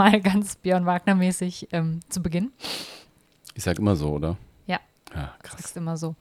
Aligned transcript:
Mal 0.00 0.18
ganz 0.22 0.56
Björn 0.56 0.86
Wagner-mäßig 0.86 1.68
ähm, 1.72 2.00
zu 2.08 2.22
beginnen. 2.22 2.54
Ich 3.54 3.62
sag 3.64 3.78
immer 3.78 3.96
so, 3.96 4.12
oder? 4.12 4.38
Ja. 4.66 4.80
Ja, 5.14 5.34
krass. 5.42 5.60
Sagst 5.60 5.76
immer 5.76 5.98
so. 5.98 6.14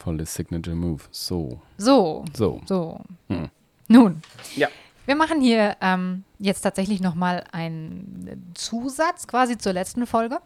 Volles 0.00 0.34
Signature 0.34 0.74
Move. 0.74 1.04
So. 1.12 1.62
So, 1.78 2.24
So. 2.34 2.60
so. 2.66 3.00
Hm. 3.28 3.48
Nun. 3.86 4.22
Ja. 4.56 4.66
Wir 5.06 5.14
machen 5.14 5.40
hier 5.40 5.76
ähm, 5.80 6.24
jetzt 6.40 6.62
tatsächlich 6.62 7.00
nochmal 7.00 7.44
einen 7.52 8.50
Zusatz 8.54 9.28
quasi 9.28 9.56
zur 9.56 9.72
letzten 9.72 10.04
Folge, 10.08 10.40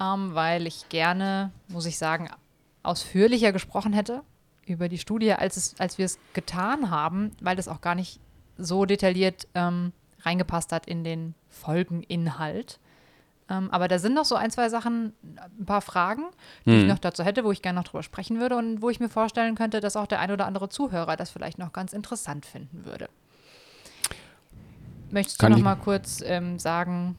ähm, 0.00 0.34
weil 0.34 0.66
ich 0.66 0.88
gerne, 0.88 1.52
muss 1.68 1.86
ich 1.86 1.96
sagen, 1.96 2.28
ausführlicher 2.82 3.52
gesprochen 3.52 3.92
hätte 3.92 4.22
über 4.66 4.88
die 4.88 4.98
Studie, 4.98 5.32
als, 5.32 5.56
es, 5.56 5.78
als 5.78 5.96
wir 5.96 6.06
es 6.06 6.18
getan 6.32 6.90
haben, 6.90 7.30
weil 7.40 7.54
das 7.54 7.68
auch 7.68 7.80
gar 7.80 7.94
nicht 7.94 8.18
so 8.56 8.84
detailliert 8.84 9.46
ähm, 9.54 9.92
reingepasst 10.28 10.72
hat 10.72 10.86
in 10.86 11.04
den 11.04 11.34
Folgeninhalt. 11.48 12.78
Ähm, 13.50 13.70
aber 13.70 13.88
da 13.88 13.98
sind 13.98 14.14
noch 14.14 14.26
so 14.26 14.34
ein, 14.34 14.50
zwei 14.50 14.68
Sachen, 14.68 15.14
ein 15.58 15.64
paar 15.64 15.80
Fragen, 15.80 16.24
die 16.66 16.72
ich 16.74 16.80
Hm. 16.82 16.88
noch 16.88 16.98
dazu 16.98 17.24
hätte, 17.24 17.44
wo 17.44 17.50
ich 17.50 17.62
gerne 17.62 17.78
noch 17.80 17.84
drüber 17.88 18.02
sprechen 18.02 18.40
würde 18.40 18.56
und 18.56 18.82
wo 18.82 18.90
ich 18.90 19.00
mir 19.00 19.08
vorstellen 19.08 19.54
könnte, 19.54 19.80
dass 19.80 19.96
auch 19.96 20.06
der 20.06 20.20
ein 20.20 20.30
oder 20.30 20.46
andere 20.46 20.68
Zuhörer 20.68 21.16
das 21.16 21.30
vielleicht 21.30 21.58
noch 21.58 21.72
ganz 21.72 21.94
interessant 21.94 22.44
finden 22.44 22.84
würde. 22.84 23.08
Möchtest 25.10 25.38
Kann 25.38 25.52
du 25.52 25.58
noch 25.58 25.64
mal 25.64 25.76
kurz 25.76 26.20
ähm, 26.24 26.58
sagen, 26.58 27.16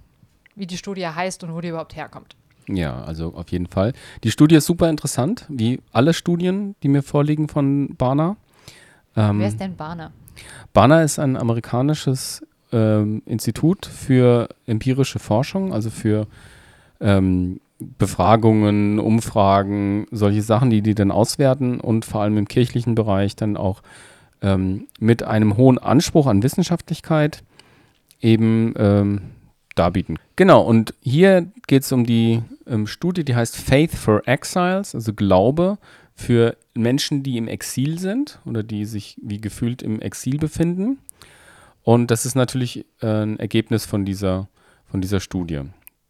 wie 0.56 0.68
die 0.68 0.78
Studie 0.78 1.08
heißt 1.08 1.44
und 1.44 1.56
wo 1.56 1.62
die 1.62 1.70
überhaupt 1.70 1.96
herkommt? 1.96 2.36
Ja, 2.68 3.02
also 3.04 3.34
auf 3.34 3.52
jeden 3.52 3.66
Fall. 3.66 3.94
Die 4.24 4.30
Studie 4.30 4.54
ist 4.56 4.66
super 4.68 4.88
interessant, 4.90 5.46
wie 5.50 5.82
alle 5.92 6.14
Studien, 6.14 6.76
die 6.84 6.88
mir 6.90 7.02
vorliegen 7.02 7.48
von 7.50 7.96
Barna. 7.96 8.36
Ähm, 9.16 9.40
Wer 9.40 9.48
ist 9.48 9.60
denn 9.60 9.76
Barner? 9.76 10.12
Barna 10.74 11.02
ist 11.02 11.18
ein 11.18 11.36
amerikanisches 11.36 12.46
ähm, 12.72 13.22
Institut 13.26 13.86
für 13.86 14.50
empirische 14.66 15.20
Forschung, 15.20 15.74
also 15.74 15.90
für 15.90 16.28
ähm, 17.00 17.60
Befragungen, 17.80 19.00
Umfragen, 19.00 20.06
solche 20.12 20.42
Sachen, 20.42 20.70
die 20.70 20.82
die 20.82 20.96
dann 20.96 21.12
auswerten 21.12 21.80
und 21.80 22.06
vor 22.06 22.22
allem 22.22 22.38
im 22.38 22.48
kirchlichen 22.48 22.96
Bereich 22.96 23.36
dann 23.36 23.56
auch 23.56 23.82
ähm, 24.42 24.88
mit 25.00 25.24
einem 25.24 25.58
hohen 25.58 25.78
Anspruch 25.78 26.28
an 26.28 26.44
Wissenschaftlichkeit 26.44 27.44
eben 28.22 28.74
ähm, 28.78 29.22
darbieten. 29.76 30.18
Genau, 30.36 30.62
und 30.62 30.94
hier 31.02 31.48
geht 31.68 31.84
es 31.84 31.92
um 31.92 32.06
die 32.06 32.42
ähm, 32.68 32.86
Studie, 32.86 33.24
die 33.24 33.36
heißt 33.36 33.56
Faith 33.56 33.96
for 33.96 34.28
Exiles, 34.28 34.94
also 34.94 35.14
Glaube 35.14 35.78
für 36.16 36.58
Menschen, 36.74 37.24
die 37.24 37.38
im 37.38 37.48
Exil 37.48 37.98
sind 37.98 38.40
oder 38.46 38.62
die 38.62 38.84
sich 38.84 39.18
wie 39.22 39.40
gefühlt 39.40 39.82
im 39.82 40.02
Exil 40.02 40.38
befinden. 40.38 41.00
Und 41.84 42.12
das 42.12 42.26
ist 42.26 42.36
natürlich 42.36 42.86
äh, 43.02 43.08
ein 43.08 43.40
Ergebnis 43.40 43.86
von 43.86 44.06
dieser, 44.06 44.48
von 44.86 45.02
dieser 45.02 45.20
Studie. 45.20 45.62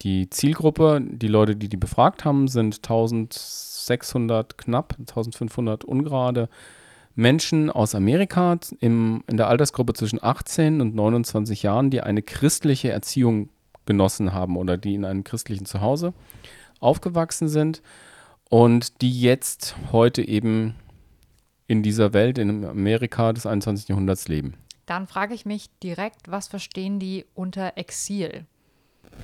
Die 0.01 0.29
Zielgruppe, 0.29 1.01
die 1.01 1.27
Leute, 1.27 1.55
die 1.55 1.69
die 1.69 1.77
befragt 1.77 2.25
haben, 2.25 2.47
sind 2.47 2.77
1600 2.77 4.57
knapp, 4.57 4.95
1500 4.99 5.83
ungerade 5.83 6.49
Menschen 7.15 7.69
aus 7.69 7.95
Amerika 7.95 8.57
im, 8.79 9.23
in 9.27 9.37
der 9.37 9.47
Altersgruppe 9.47 9.93
zwischen 9.93 10.23
18 10.23 10.79
und 10.79 10.95
29 10.95 11.63
Jahren, 11.63 11.89
die 11.89 12.01
eine 12.01 12.21
christliche 12.21 12.91
Erziehung 12.91 13.49
genossen 13.85 14.33
haben 14.33 14.55
oder 14.55 14.77
die 14.77 14.95
in 14.95 15.03
einem 15.03 15.23
christlichen 15.23 15.65
Zuhause 15.65 16.13
aufgewachsen 16.79 17.49
sind 17.49 17.81
und 18.49 19.01
die 19.01 19.19
jetzt 19.19 19.75
heute 19.91 20.25
eben 20.25 20.75
in 21.67 21.83
dieser 21.83 22.13
Welt, 22.13 22.37
in 22.37 22.65
Amerika 22.65 23.33
des 23.33 23.45
21. 23.45 23.89
Jahrhunderts 23.89 24.27
leben. 24.27 24.55
Dann 24.89 25.05
frage 25.05 25.35
ich 25.35 25.45
mich 25.45 25.69
direkt, 25.83 26.31
was 26.31 26.47
verstehen 26.47 26.99
die 26.99 27.25
unter 27.35 27.77
Exil? 27.77 28.45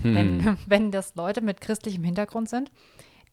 Hm. 0.03 0.15
Wenn, 0.15 0.57
wenn 0.67 0.91
das 0.91 1.15
Leute 1.15 1.41
mit 1.41 1.59
christlichem 1.59 2.03
Hintergrund 2.03 2.49
sind, 2.49 2.71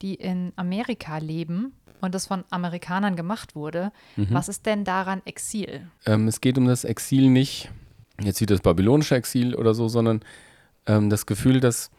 die 0.00 0.14
in 0.14 0.52
Amerika 0.56 1.18
leben 1.18 1.74
und 2.00 2.14
das 2.14 2.26
von 2.26 2.44
Amerikanern 2.50 3.16
gemacht 3.16 3.54
wurde, 3.54 3.92
Mhm. 4.16 4.28
was 4.30 4.48
ist 4.48 4.64
denn 4.64 4.84
daran 4.84 5.20
Exil? 5.26 5.86
Ähm, 6.06 6.26
es 6.26 6.40
geht 6.40 6.56
um 6.56 6.66
das 6.66 6.84
Exil 6.84 7.28
nicht, 7.28 7.70
jetzt 8.20 8.40
wie 8.40 8.46
das 8.46 8.60
babylonische 8.60 9.14
Exil 9.14 9.54
oder 9.54 9.74
so, 9.74 9.88
sondern 9.88 10.20
ähm, 10.86 11.10
das 11.10 11.26
Gefühl, 11.26 11.60
dass 11.60 11.90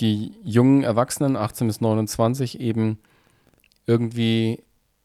die 0.00 0.32
jungen 0.42 0.84
Erwachsenen, 0.84 1.36
18 1.36 1.66
bis 1.66 1.80
29, 1.80 2.60
eben 2.60 2.98
irgendwie 3.86 4.62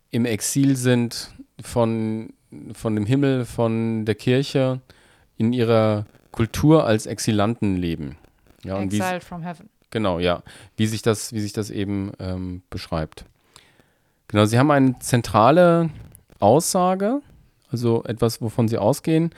im 0.09 0.25
Exil 0.25 0.75
sind 0.75 1.31
von, 1.61 2.33
von 2.73 2.95
dem 2.95 3.05
Himmel, 3.05 3.45
von 3.45 4.05
der 4.05 4.15
Kirche, 4.15 4.81
in 5.37 5.53
ihrer 5.53 6.05
Kultur 6.31 6.85
als 6.85 7.05
Exilanten 7.05 7.75
leben. 7.77 8.17
Ja, 8.63 8.79
Exiled 8.81 9.23
from 9.23 9.43
heaven. 9.43 9.69
Genau, 9.89 10.19
ja. 10.19 10.43
Wie 10.77 10.87
sich 10.87 11.01
das, 11.01 11.33
wie 11.33 11.41
sich 11.41 11.53
das 11.53 11.69
eben 11.69 12.11
ähm, 12.19 12.61
beschreibt. 12.69 13.25
Genau, 14.27 14.45
Sie 14.45 14.57
haben 14.57 14.71
eine 14.71 14.97
zentrale 14.99 15.89
Aussage, 16.39 17.21
also 17.69 18.03
etwas, 18.05 18.41
wovon 18.41 18.67
Sie 18.67 18.77
ausgehen. 18.77 19.31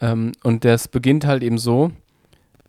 Ähm, 0.00 0.32
und 0.42 0.64
das 0.64 0.88
beginnt 0.88 1.24
halt 1.24 1.42
eben 1.42 1.58
so, 1.58 1.92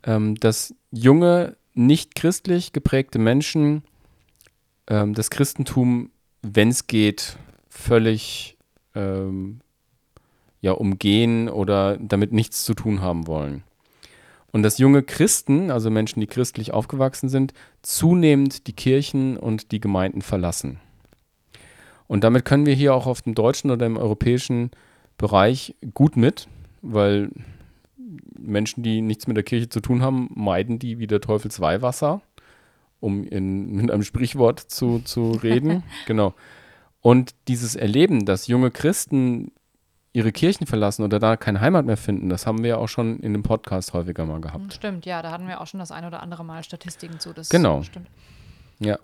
ähm, 0.04 0.36
dass 0.36 0.74
junge, 0.90 1.56
nicht 1.74 2.14
christlich 2.14 2.72
geprägte 2.72 3.18
Menschen 3.18 3.82
ähm, 4.88 5.14
das 5.14 5.30
Christentum, 5.30 6.10
wenn 6.42 6.68
es 6.68 6.86
geht, 6.86 7.36
völlig 7.68 8.56
ähm, 8.94 9.60
ja, 10.60 10.72
umgehen 10.72 11.48
oder 11.48 11.96
damit 11.98 12.32
nichts 12.32 12.64
zu 12.64 12.74
tun 12.74 13.00
haben 13.00 13.26
wollen. 13.26 13.62
Und 14.50 14.62
dass 14.62 14.78
junge 14.78 15.02
Christen, 15.02 15.70
also 15.70 15.90
Menschen, 15.90 16.20
die 16.20 16.26
christlich 16.26 16.72
aufgewachsen 16.72 17.28
sind, 17.28 17.52
zunehmend 17.82 18.66
die 18.66 18.72
Kirchen 18.72 19.36
und 19.36 19.72
die 19.72 19.80
Gemeinden 19.80 20.22
verlassen. 20.22 20.80
Und 22.06 22.24
damit 22.24 22.46
können 22.46 22.64
wir 22.64 22.74
hier 22.74 22.94
auch 22.94 23.06
auf 23.06 23.20
dem 23.20 23.34
deutschen 23.34 23.70
oder 23.70 23.84
im 23.86 23.98
europäischen 23.98 24.70
Bereich 25.18 25.76
gut 25.92 26.16
mit, 26.16 26.48
weil 26.80 27.30
Menschen, 28.38 28.82
die 28.82 29.02
nichts 29.02 29.26
mit 29.26 29.36
der 29.36 29.44
Kirche 29.44 29.68
zu 29.68 29.80
tun 29.80 30.00
haben, 30.00 30.30
meiden 30.34 30.78
die 30.78 30.98
wie 30.98 31.06
der 31.06 31.20
Teufels 31.20 31.60
Weihwasser, 31.60 32.22
um 33.00 33.24
in, 33.24 33.72
mit 33.72 33.90
einem 33.90 34.02
Sprichwort 34.02 34.60
zu, 34.60 35.00
zu 35.00 35.32
reden. 35.32 35.82
genau. 36.06 36.34
Und 37.00 37.34
dieses 37.46 37.76
Erleben, 37.76 38.24
dass 38.24 38.46
junge 38.46 38.70
Christen 38.70 39.52
ihre 40.18 40.32
Kirchen 40.32 40.66
verlassen 40.66 41.04
oder 41.04 41.20
da 41.20 41.36
keine 41.36 41.60
Heimat 41.60 41.86
mehr 41.86 41.96
finden, 41.96 42.28
das 42.28 42.44
haben 42.44 42.64
wir 42.64 42.70
ja 42.70 42.76
auch 42.76 42.88
schon 42.88 43.20
in 43.20 43.32
dem 43.32 43.44
Podcast 43.44 43.92
häufiger 43.92 44.26
mal 44.26 44.40
gehabt. 44.40 44.74
Stimmt, 44.74 45.06
ja, 45.06 45.22
da 45.22 45.30
hatten 45.30 45.46
wir 45.46 45.60
auch 45.60 45.68
schon 45.68 45.78
das 45.78 45.92
ein 45.92 46.04
oder 46.04 46.24
andere 46.24 46.44
Mal 46.44 46.64
Statistiken 46.64 47.20
zu. 47.20 47.32
Das 47.32 47.48
Genau. 47.48 47.84
Stimmt. 47.84 48.08
Ja. 48.80 48.98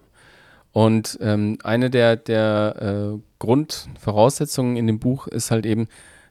Und 0.72 1.16
ähm, 1.20 1.58
eine 1.62 1.88
der, 1.88 2.16
der 2.16 3.14
äh, 3.14 3.18
Grundvoraussetzungen 3.38 4.76
in 4.76 4.88
dem 4.88 4.98
Buch 4.98 5.28
ist 5.28 5.52
halt 5.52 5.66
eben, 5.66 5.86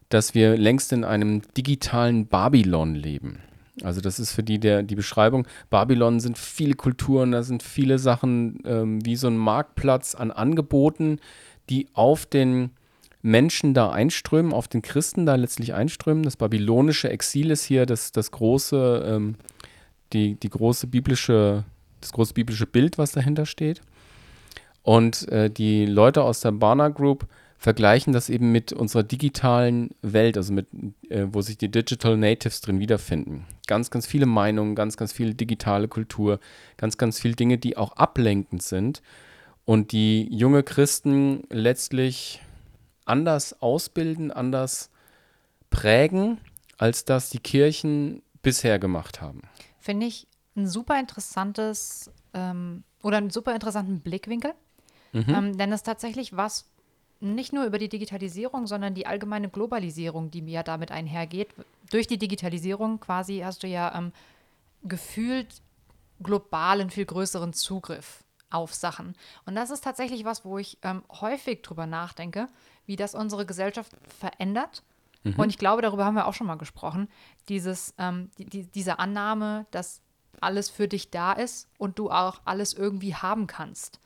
dass 0.10 0.36
wir 0.36 0.58
längst 0.58 0.92
in 0.92 1.06
einem 1.06 1.44
digitalen 1.56 2.28
Babylon 2.28 2.94
leben. 2.94 3.40
Also 3.84 4.02
das 4.02 4.20
ist 4.20 4.34
für 4.34 4.44
die 4.44 4.60
der, 4.60 4.84
die 4.84 4.96
Beschreibung. 4.96 5.48
Babylon 5.70 6.20
sind 6.20 6.38
viele 6.38 6.74
Kulturen, 6.74 7.32
da 7.32 7.42
sind 7.42 7.64
viele 7.64 8.00
Sachen 8.00 8.60
ähm, 8.66 9.06
wie 9.06 9.16
so 9.16 9.28
ein 9.28 9.38
Marktplatz 9.38 10.14
an 10.14 10.30
Angeboten, 10.30 11.20
die 11.70 11.88
auf 11.94 12.26
den 12.26 12.72
Menschen 13.24 13.74
da 13.74 13.90
einströmen, 13.90 14.54
auf 14.54 14.68
den 14.68 14.82
Christen 14.82 15.26
da 15.26 15.36
letztlich 15.36 15.74
einströmen. 15.74 16.24
Das 16.24 16.36
babylonische 16.36 17.10
Exil 17.10 17.50
ist 17.52 17.64
hier 17.64 17.86
das, 17.86 18.12
das 18.12 18.32
große, 18.32 19.04
ähm, 19.08 19.36
die, 20.12 20.36
die 20.36 20.50
große 20.50 20.88
biblische, 20.88 21.64
das 22.02 22.12
große 22.12 22.34
biblische 22.34 22.68
Bild, 22.68 22.98
was 22.98 23.14
dahinter 23.14 23.46
steht. 23.46 23.82
Und 24.84 25.28
äh, 25.30 25.50
die 25.50 25.86
Leute 25.86 26.22
aus 26.22 26.42
der 26.42 26.52
Barna 26.52 26.90
Group 26.90 27.26
vergleichen 27.58 28.12
das 28.12 28.30
eben 28.30 28.52
mit 28.52 28.74
unserer 28.74 29.04
digitalen 29.04 29.92
Welt, 30.02 30.36
also 30.36 30.52
mit, 30.52 30.68
äh, 31.08 31.26
wo 31.32 31.42
sich 31.42 31.58
die 31.58 31.72
Digital 31.72 32.18
Natives 32.18 32.60
drin 32.60 32.82
wiederfinden. 32.82 33.46
Ganz, 33.68 33.90
ganz 33.90 34.06
viele 34.06 34.26
Meinungen, 34.26 34.76
ganz, 34.76 34.98
ganz 34.98 35.14
viel 35.14 35.34
digitale 35.34 35.88
Kultur, 35.88 36.42
ganz, 36.76 36.98
ganz 36.98 37.22
viele 37.22 37.36
Dinge, 37.36 37.58
die 37.58 37.78
auch 37.78 37.94
ablenkend 37.94 38.62
sind 38.62 39.02
und 39.64 39.94
die 39.94 40.28
junge 40.30 40.64
Christen 40.64 41.44
letztlich 41.50 42.42
anders 43.06 43.62
ausbilden, 43.62 44.32
anders 44.32 44.90
prägen, 45.70 46.40
als 46.78 47.06
das 47.06 47.30
die 47.30 47.40
Kirchen 47.40 48.22
bisher 48.42 48.80
gemacht 48.80 49.22
haben. 49.22 49.42
Finde 49.80 50.06
ich 50.06 50.28
ein 50.56 50.68
super 50.68 51.00
interessantes 51.00 52.12
ähm, 52.34 52.84
oder 53.02 53.18
einen 53.18 53.30
super 53.30 53.54
interessanten 53.54 54.02
Blickwinkel. 54.02 54.54
Mhm. 55.14 55.26
Ähm, 55.28 55.58
denn 55.58 55.72
es 55.72 55.82
ist 55.82 55.86
tatsächlich 55.86 56.36
was, 56.36 56.66
nicht 57.20 57.54
nur 57.54 57.66
über 57.66 57.78
die 57.78 57.90
Digitalisierung, 57.90 58.68
sondern 58.68 58.94
die 58.94 59.08
allgemeine 59.08 59.50
Globalisierung, 59.50 60.30
die 60.30 60.46
ja 60.52 60.64
damit 60.64 60.92
einhergeht. 60.92 61.50
Durch 61.90 62.08
die 62.08 62.18
Digitalisierung 62.18 63.00
quasi 63.00 63.40
hast 63.40 63.64
du 63.64 63.68
ja 63.68 63.96
ähm, 63.96 64.12
gefühlt 64.84 65.62
global 66.22 66.82
einen 66.82 66.90
viel 66.90 67.06
größeren 67.06 67.54
Zugriff 67.54 68.23
auf 68.54 68.74
Sachen. 68.74 69.16
Und 69.46 69.56
das 69.56 69.70
ist 69.70 69.84
tatsächlich 69.84 70.26
was, 70.26 70.46
wo 70.46 70.58
ich 70.58 70.78
ähm, 70.84 71.04
häufig 71.10 71.62
drüber 71.62 71.86
nachdenke, 71.88 72.48
wie 72.86 72.96
das 72.96 73.16
unsere 73.16 73.46
Gesellschaft 73.46 73.92
verändert, 74.20 74.84
Mhm. 75.24 75.36
Und 75.38 75.50
ich 75.50 75.58
glaube, 75.58 75.82
darüber 75.82 76.06
haben 76.06 76.16
wir 76.16 76.28
auch 76.28 76.34
schon 76.34 76.48
mal 76.48 76.58
gesprochen. 76.58 77.08
Dieses, 77.50 77.94
ähm, 77.98 78.30
die, 78.38 78.46
die, 78.46 78.66
diese 78.66 79.00
Annahme, 79.00 79.66
dass 79.72 80.02
alles 80.42 80.70
für 80.70 80.88
dich 80.88 81.12
da 81.12 81.32
ist 81.32 81.70
und 81.78 81.98
du 81.98 82.12
auch 82.12 82.42
alles 82.46 82.74
irgendwie 82.74 83.16
haben 83.16 83.48
kannst. 83.48 84.00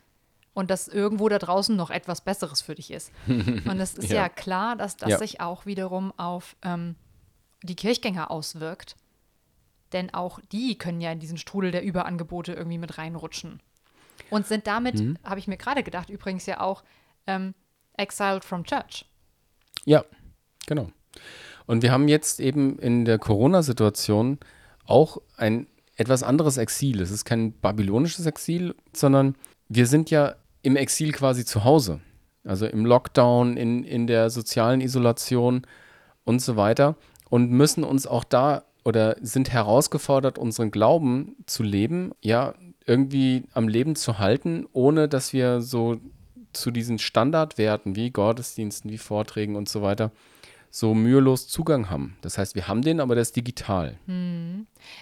Und 0.54 0.70
dass 0.70 0.88
irgendwo 0.88 1.28
da 1.28 1.38
draußen 1.38 1.76
noch 1.76 1.90
etwas 1.90 2.20
Besseres 2.20 2.60
für 2.62 2.74
dich 2.74 2.90
ist. 2.90 3.12
Und 3.28 3.78
es 3.80 3.94
ist 3.94 4.10
ja. 4.10 4.16
Ja. 4.22 4.28
klar, 4.28 4.74
dass 4.74 4.96
das 4.96 5.10
Ja. 5.10 5.18
sich 5.18 5.40
auch 5.40 5.66
wiederum 5.66 6.12
auf 6.16 6.56
ähm, 6.62 6.96
die 7.62 7.76
Kirchgänger 7.76 8.30
auswirkt. 8.30 8.96
Denn 9.92 10.12
auch 10.12 10.40
die 10.50 10.76
können 10.76 11.00
ja 11.00 11.12
in 11.12 11.20
diesen 11.20 11.38
Strudel 11.38 11.70
der 11.70 11.84
Überangebote 11.84 12.54
irgendwie 12.54 12.78
mit 12.78 12.98
reinrutschen. 12.98 13.60
Und 14.30 14.46
sind 14.46 14.66
damit, 14.66 14.96
Mhm. 14.96 15.18
habe 15.24 15.38
ich 15.40 15.48
mir 15.48 15.56
gerade 15.56 15.82
gedacht, 15.82 16.10
übrigens 16.10 16.46
ja 16.46 16.60
auch 16.60 16.82
ähm, 17.26 17.54
exiled 17.96 18.44
from 18.44 18.64
church. 18.64 19.04
Ja, 19.84 20.04
genau. 20.66 20.90
Und 21.66 21.82
wir 21.82 21.92
haben 21.92 22.08
jetzt 22.08 22.40
eben 22.40 22.78
in 22.78 23.04
der 23.04 23.18
Corona-Situation 23.18 24.38
auch 24.86 25.18
ein 25.36 25.66
etwas 25.96 26.22
anderes 26.22 26.56
Exil. 26.56 27.00
Es 27.00 27.10
ist 27.10 27.24
kein 27.24 27.52
babylonisches 27.52 28.24
Exil, 28.26 28.74
sondern 28.94 29.34
wir 29.68 29.86
sind 29.86 30.10
ja 30.10 30.36
im 30.62 30.76
Exil 30.76 31.12
quasi 31.12 31.44
zu 31.44 31.64
Hause. 31.64 32.00
Also 32.44 32.66
im 32.66 32.86
Lockdown, 32.86 33.56
in, 33.56 33.84
in 33.84 34.06
der 34.06 34.30
sozialen 34.30 34.80
Isolation 34.80 35.66
und 36.24 36.40
so 36.40 36.56
weiter. 36.56 36.96
Und 37.28 37.50
müssen 37.50 37.84
uns 37.84 38.06
auch 38.06 38.24
da 38.24 38.64
oder 38.84 39.16
sind 39.20 39.50
herausgefordert, 39.50 40.38
unseren 40.38 40.70
Glauben 40.70 41.36
zu 41.44 41.62
leben, 41.62 42.12
ja, 42.22 42.54
irgendwie 42.88 43.44
am 43.54 43.68
Leben 43.68 43.94
zu 43.96 44.18
halten, 44.18 44.66
ohne 44.72 45.08
dass 45.08 45.32
wir 45.32 45.60
so 45.60 46.00
zu 46.52 46.70
diesen 46.70 46.98
Standardwerten 46.98 47.94
wie 47.94 48.10
Gottesdiensten, 48.10 48.90
wie 48.90 48.98
Vorträgen 48.98 49.54
und 49.56 49.68
so 49.68 49.82
weiter 49.82 50.10
so 50.70 50.94
mühelos 50.94 51.48
Zugang 51.48 51.88
haben. 51.88 52.16
Das 52.20 52.36
heißt, 52.36 52.54
wir 52.54 52.68
haben 52.68 52.82
den, 52.82 53.00
aber 53.00 53.14
der 53.14 53.22
ist 53.22 53.34
digital. 53.36 53.98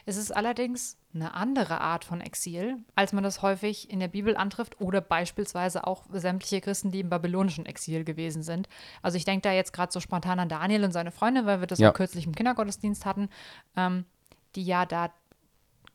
Es 0.04 0.16
ist 0.16 0.34
allerdings 0.34 0.96
eine 1.12 1.34
andere 1.34 1.80
Art 1.80 2.04
von 2.04 2.20
Exil, 2.20 2.76
als 2.94 3.12
man 3.12 3.24
das 3.24 3.42
häufig 3.42 3.90
in 3.90 3.98
der 3.98 4.06
Bibel 4.08 4.36
antrifft 4.36 4.80
oder 4.80 5.00
beispielsweise 5.00 5.84
auch 5.84 6.04
sämtliche 6.12 6.60
Christen, 6.60 6.92
die 6.92 7.00
im 7.00 7.08
babylonischen 7.10 7.66
Exil 7.66 8.04
gewesen 8.04 8.42
sind. 8.42 8.68
Also 9.02 9.16
ich 9.16 9.24
denke 9.24 9.42
da 9.42 9.52
jetzt 9.52 9.72
gerade 9.72 9.92
so 9.92 9.98
spontan 9.98 10.38
an 10.38 10.48
Daniel 10.48 10.84
und 10.84 10.92
seine 10.92 11.10
Freunde, 11.10 11.46
weil 11.46 11.58
wir 11.58 11.66
das 11.66 11.80
Ja. 11.80 11.90
kürzlich 11.90 12.26
im 12.26 12.34
Kindergottesdienst 12.34 13.04
hatten, 13.04 13.28
ähm, 13.76 14.04
die 14.54 14.62
ja 14.62 14.86
da 14.86 15.10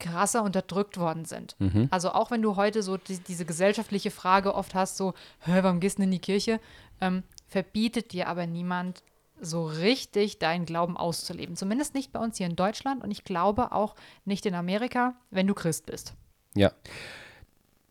krasser 0.01 0.43
unterdrückt 0.43 0.97
worden 0.97 1.23
sind. 1.23 1.55
Also 1.91 2.11
auch 2.11 2.31
wenn 2.31 2.41
du 2.41 2.57
heute 2.57 2.83
so 2.83 2.97
die, 2.97 3.19
diese 3.19 3.45
gesellschaftliche 3.45 4.11
Frage 4.11 4.53
oft 4.53 4.75
hast, 4.75 4.97
so, 4.97 5.13
warum 5.45 5.79
gehst 5.79 5.99
du 5.99 6.03
in 6.03 6.11
die 6.11 6.19
Kirche? 6.19 6.59
Ähm, 6.99 7.23
verbietet 7.47 8.11
dir 8.11 8.27
aber 8.27 8.47
niemand 8.47 9.03
so 9.39 9.65
richtig 9.65 10.39
deinen 10.39 10.65
Glauben 10.65 10.97
auszuleben. 10.97 11.55
Zumindest 11.55 11.95
nicht 11.95 12.11
bei 12.11 12.19
uns 12.19 12.37
hier 12.37 12.47
in 12.47 12.55
Deutschland 12.55 13.03
und 13.03 13.11
ich 13.11 13.23
glaube 13.23 13.71
auch 13.71 13.95
nicht 14.25 14.45
in 14.45 14.53
Amerika, 14.53 15.15
wenn 15.29 15.47
du 15.47 15.53
Christ 15.53 15.85
bist. 15.85 16.13
Ja. 16.55 16.71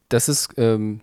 Das 0.09 0.29
ist, 0.29 0.51
ähm, 0.57 1.01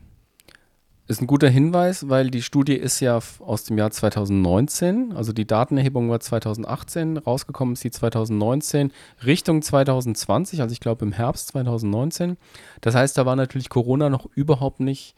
ist 1.07 1.21
ein 1.21 1.27
guter 1.27 1.49
Hinweis, 1.49 2.09
weil 2.09 2.29
die 2.29 2.41
Studie 2.41 2.75
ist 2.75 2.99
ja 2.99 3.19
aus 3.39 3.63
dem 3.63 3.77
Jahr 3.77 3.91
2019. 3.91 5.13
Also 5.13 5.31
die 5.31 5.47
Datenerhebung 5.47 6.09
war 6.09 6.19
2018, 6.19 7.17
rausgekommen 7.17 7.73
ist 7.73 7.81
sie 7.81 7.91
2019, 7.91 8.91
Richtung 9.25 9.61
2020, 9.61 10.61
also 10.61 10.73
ich 10.73 10.81
glaube 10.81 11.05
im 11.05 11.13
Herbst 11.13 11.49
2019. 11.49 12.37
Das 12.81 12.93
heißt, 12.93 13.17
da 13.17 13.25
war 13.25 13.37
natürlich 13.37 13.69
Corona 13.69 14.09
noch 14.09 14.27
überhaupt 14.35 14.81
nicht 14.81 15.15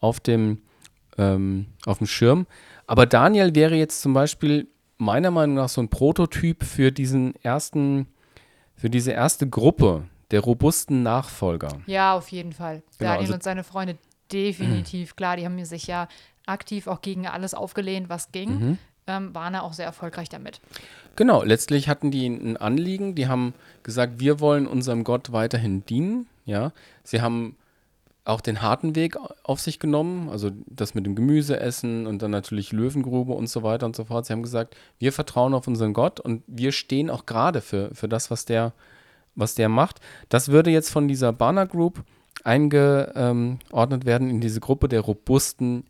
auf 0.00 0.20
dem, 0.20 0.62
ähm, 1.18 1.66
auf 1.86 1.98
dem 1.98 2.06
Schirm. 2.06 2.46
Aber 2.86 3.06
Daniel 3.06 3.54
wäre 3.54 3.74
jetzt 3.74 4.00
zum 4.00 4.14
Beispiel 4.14 4.68
meiner 4.96 5.32
Meinung 5.32 5.56
nach 5.56 5.68
so 5.68 5.80
ein 5.80 5.88
Prototyp 5.88 6.62
für 6.62 6.92
diesen 6.92 7.34
ersten, 7.42 8.06
für 8.76 8.90
diese 8.90 9.10
erste 9.10 9.48
Gruppe 9.48 10.04
der 10.30 10.40
robusten 10.40 11.02
Nachfolger. 11.02 11.80
Ja, 11.86 12.14
auf 12.14 12.28
jeden 12.28 12.52
Fall. 12.52 12.82
Genau, 12.98 13.10
Daniel 13.10 13.20
also- 13.22 13.34
und 13.34 13.42
seine 13.42 13.64
Freunde 13.64 13.98
definitiv. 14.32 15.16
Klar, 15.16 15.36
die 15.36 15.44
haben 15.44 15.62
sich 15.64 15.86
ja 15.86 16.08
aktiv 16.46 16.86
auch 16.86 17.02
gegen 17.02 17.26
alles 17.26 17.54
aufgelehnt, 17.54 18.08
was 18.08 18.32
ging. 18.32 18.50
Mhm. 18.50 18.78
Ähm, 19.06 19.34
waren 19.34 19.52
da 19.52 19.60
auch 19.60 19.72
sehr 19.72 19.86
erfolgreich 19.86 20.28
damit. 20.28 20.60
Genau, 21.16 21.42
letztlich 21.42 21.88
hatten 21.88 22.12
die 22.12 22.26
ein 22.26 22.56
Anliegen, 22.56 23.16
die 23.16 23.26
haben 23.26 23.52
gesagt, 23.82 24.20
wir 24.20 24.38
wollen 24.38 24.68
unserem 24.68 25.02
Gott 25.02 25.32
weiterhin 25.32 25.84
dienen, 25.84 26.28
ja. 26.44 26.72
Sie 27.02 27.20
haben 27.20 27.56
auch 28.24 28.40
den 28.40 28.62
harten 28.62 28.94
Weg 28.94 29.16
auf 29.42 29.60
sich 29.60 29.80
genommen, 29.80 30.28
also 30.30 30.50
das 30.66 30.94
mit 30.94 31.04
dem 31.04 31.16
Gemüse 31.16 31.58
essen 31.58 32.06
und 32.06 32.22
dann 32.22 32.30
natürlich 32.30 32.70
Löwengrube 32.70 33.32
und 33.32 33.48
so 33.48 33.64
weiter 33.64 33.86
und 33.86 33.96
so 33.96 34.04
fort. 34.04 34.26
Sie 34.26 34.32
haben 34.32 34.44
gesagt, 34.44 34.76
wir 34.98 35.12
vertrauen 35.12 35.54
auf 35.54 35.66
unseren 35.66 35.92
Gott 35.92 36.20
und 36.20 36.42
wir 36.46 36.70
stehen 36.70 37.10
auch 37.10 37.26
gerade 37.26 37.60
für, 37.60 37.92
für 37.94 38.08
das, 38.08 38.30
was 38.30 38.44
der, 38.44 38.72
was 39.34 39.56
der 39.56 39.68
macht. 39.68 40.00
Das 40.28 40.48
würde 40.50 40.70
jetzt 40.70 40.90
von 40.90 41.08
dieser 41.08 41.32
Banner 41.32 41.66
Group 41.66 42.04
eingeordnet 42.44 44.04
werden 44.04 44.30
in 44.30 44.40
diese 44.40 44.60
Gruppe 44.60 44.88
der 44.88 45.00
robusten 45.00 45.84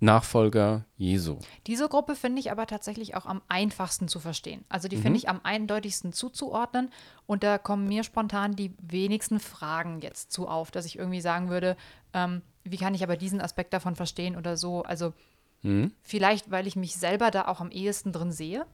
Nachfolger 0.00 0.84
Jesu. 0.96 1.38
Diese 1.66 1.88
Gruppe 1.88 2.14
finde 2.14 2.40
ich 2.40 2.50
aber 2.50 2.66
tatsächlich 2.66 3.14
auch 3.16 3.24
am 3.26 3.40
einfachsten 3.48 4.06
zu 4.06 4.20
verstehen. 4.20 4.64
Also 4.68 4.86
die 4.88 4.96
Mhm. 4.96 5.02
finde 5.02 5.18
ich 5.18 5.28
am 5.28 5.40
eindeutigsten 5.42 6.12
zuzuordnen 6.12 6.90
und 7.26 7.42
da 7.42 7.56
kommen 7.58 7.86
mir 7.88 8.04
spontan 8.04 8.54
die 8.54 8.72
wenigsten 8.82 9.40
Fragen 9.40 10.00
jetzt 10.00 10.30
zu 10.30 10.46
auf, 10.46 10.70
dass 10.70 10.84
ich 10.84 10.98
irgendwie 10.98 11.22
sagen 11.22 11.48
würde, 11.48 11.76
ähm, 12.12 12.42
wie 12.64 12.76
kann 12.76 12.94
ich 12.94 13.02
aber 13.02 13.16
diesen 13.16 13.40
Aspekt 13.40 13.72
davon 13.72 13.94
verstehen 13.96 14.36
oder 14.36 14.56
so. 14.56 14.82
Also 14.82 15.14
Mhm. 15.62 15.92
vielleicht, 16.02 16.50
weil 16.50 16.66
ich 16.66 16.76
mich 16.76 16.96
selber 16.96 17.30
da 17.30 17.46
auch 17.48 17.60
am 17.60 17.70
ehesten 17.70 18.12
drin 18.12 18.32
sehe. 18.32 18.66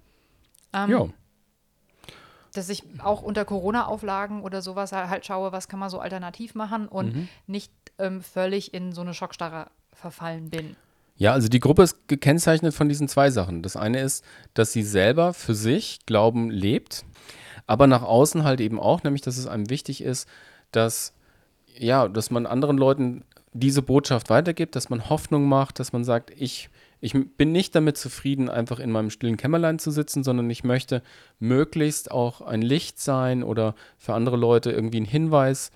Ähm, 0.73 0.91
Ja. 0.91 1.07
Dass 2.55 2.69
ich 2.69 2.85
auch 3.03 3.23
unter 3.23 3.45
Corona-Auflagen 3.45 4.43
oder 4.43 4.63
sowas 4.63 4.93
halt 4.93 5.27
schaue, 5.27 5.53
was 5.53 5.69
kann 5.69 5.79
man 5.81 5.91
so 5.91 5.99
alternativ 5.99 6.55
machen 6.55 6.89
und 6.89 7.15
Mhm. 7.15 7.29
nicht 7.47 7.73
ähm, 7.99 8.23
völlig 8.23 8.75
in 8.75 8.93
so 8.93 9.01
eine 9.01 9.15
Schockstarre 9.15 9.71
verfallen 9.93 10.51
bin. 10.51 10.77
Ja, 11.17 11.33
also 11.33 11.49
die 11.49 11.61
Gruppe 11.61 11.83
ist 11.83 12.09
gekennzeichnet 12.09 12.73
von 12.73 12.89
diesen 12.89 13.07
zwei 13.07 13.31
Sachen. 13.31 13.63
Das 13.63 13.77
eine 13.77 14.01
ist, 14.01 14.25
dass 14.55 14.73
sie 14.73 14.83
selber 14.83 15.35
für 15.35 15.55
sich 15.55 16.01
Glauben 16.07 16.51
lebt, 16.51 17.05
aber 17.67 17.87
nach 17.87 18.03
außen 18.03 18.43
halt 18.45 18.61
eben 18.61 18.81
auch, 18.81 19.03
nämlich 19.03 19.21
dass 19.21 19.37
es 19.37 19.47
einem 19.47 19.69
wichtig 19.69 20.03
ist, 20.03 20.27
dass 20.73 21.13
ja, 21.79 22.09
dass 22.09 22.31
man 22.31 22.47
anderen 22.47 22.79
Leuten 22.79 23.25
diese 23.53 23.83
Botschaft 23.83 24.31
weitergibt, 24.31 24.77
dass 24.77 24.91
man 24.91 25.09
Hoffnung 25.09 25.49
macht, 25.49 25.79
dass 25.79 25.93
man 25.93 26.05
sagt, 26.05 26.31
ich, 26.31 26.69
ich 27.01 27.15
bin 27.37 27.53
nicht 27.53 27.75
damit 27.75 27.97
zufrieden, 27.97 28.49
einfach 28.49 28.79
in 28.79 28.91
meinem 28.91 29.11
stillen 29.11 29.37
Kämmerlein 29.37 29.79
zu 29.79 29.91
sitzen, 29.91 30.23
sondern 30.23 30.51
ich 30.51 30.65
möchte 30.65 31.03
möglichst 31.39 32.11
auch 32.11 32.43
ein 32.43 32.63
Licht 32.63 33.01
sein 33.01 33.43
oder 33.43 33.75
für 33.97 34.15
andere 34.15 34.37
Leute 34.37 34.71
irgendwie 34.71 35.01
ein 35.01 35.07
Hinweis 35.07 35.71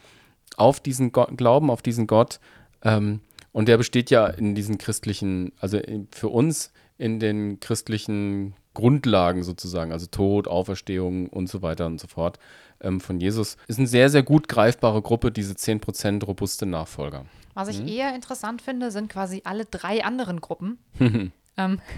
auf 0.56 0.80
diesen 0.80 1.12
Gott, 1.12 1.36
Glauben, 1.36 1.70
auf 1.70 1.82
diesen 1.82 2.06
Gott. 2.06 2.40
Ähm, 2.82 3.20
und 3.52 3.68
der 3.68 3.78
besteht 3.78 4.10
ja 4.10 4.26
in 4.26 4.54
diesen 4.54 4.78
christlichen, 4.78 5.52
also 5.58 5.80
für 6.10 6.28
uns 6.28 6.72
in 6.98 7.20
den 7.20 7.60
christlichen 7.60 8.54
Grundlagen 8.74 9.44
sozusagen, 9.44 9.92
also 9.92 10.06
Tod, 10.06 10.48
Auferstehung 10.48 11.28
und 11.28 11.48
so 11.48 11.62
weiter 11.62 11.86
und 11.86 12.00
so 12.00 12.08
fort 12.08 12.38
ähm, 12.80 13.00
von 13.00 13.20
Jesus. 13.20 13.56
Ist 13.68 13.78
eine 13.78 13.88
sehr, 13.88 14.08
sehr 14.10 14.22
gut 14.22 14.48
greifbare 14.48 15.00
Gruppe, 15.02 15.30
diese 15.32 15.54
10% 15.54 16.24
robuste 16.24 16.66
Nachfolger. 16.66 17.26
Was 17.54 17.68
Mhm. 17.78 17.86
ich 17.86 17.94
eher 17.96 18.14
interessant 18.14 18.62
finde, 18.62 18.90
sind 18.90 19.08
quasi 19.08 19.42
alle 19.44 19.64
drei 19.64 20.04
anderen 20.04 20.40
Gruppen. 20.40 20.78
ähm, 21.00 21.32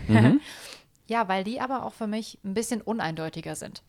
Mhm. 0.09 0.41
ja, 1.09 1.29
weil 1.29 1.45
die 1.45 1.61
aber 1.61 1.85
auch 1.85 1.95
für 1.95 2.07
mich 2.07 2.39
ein 2.45 2.55
bisschen 2.55 2.81
uneindeutiger 2.83 3.55
sind. 3.55 3.83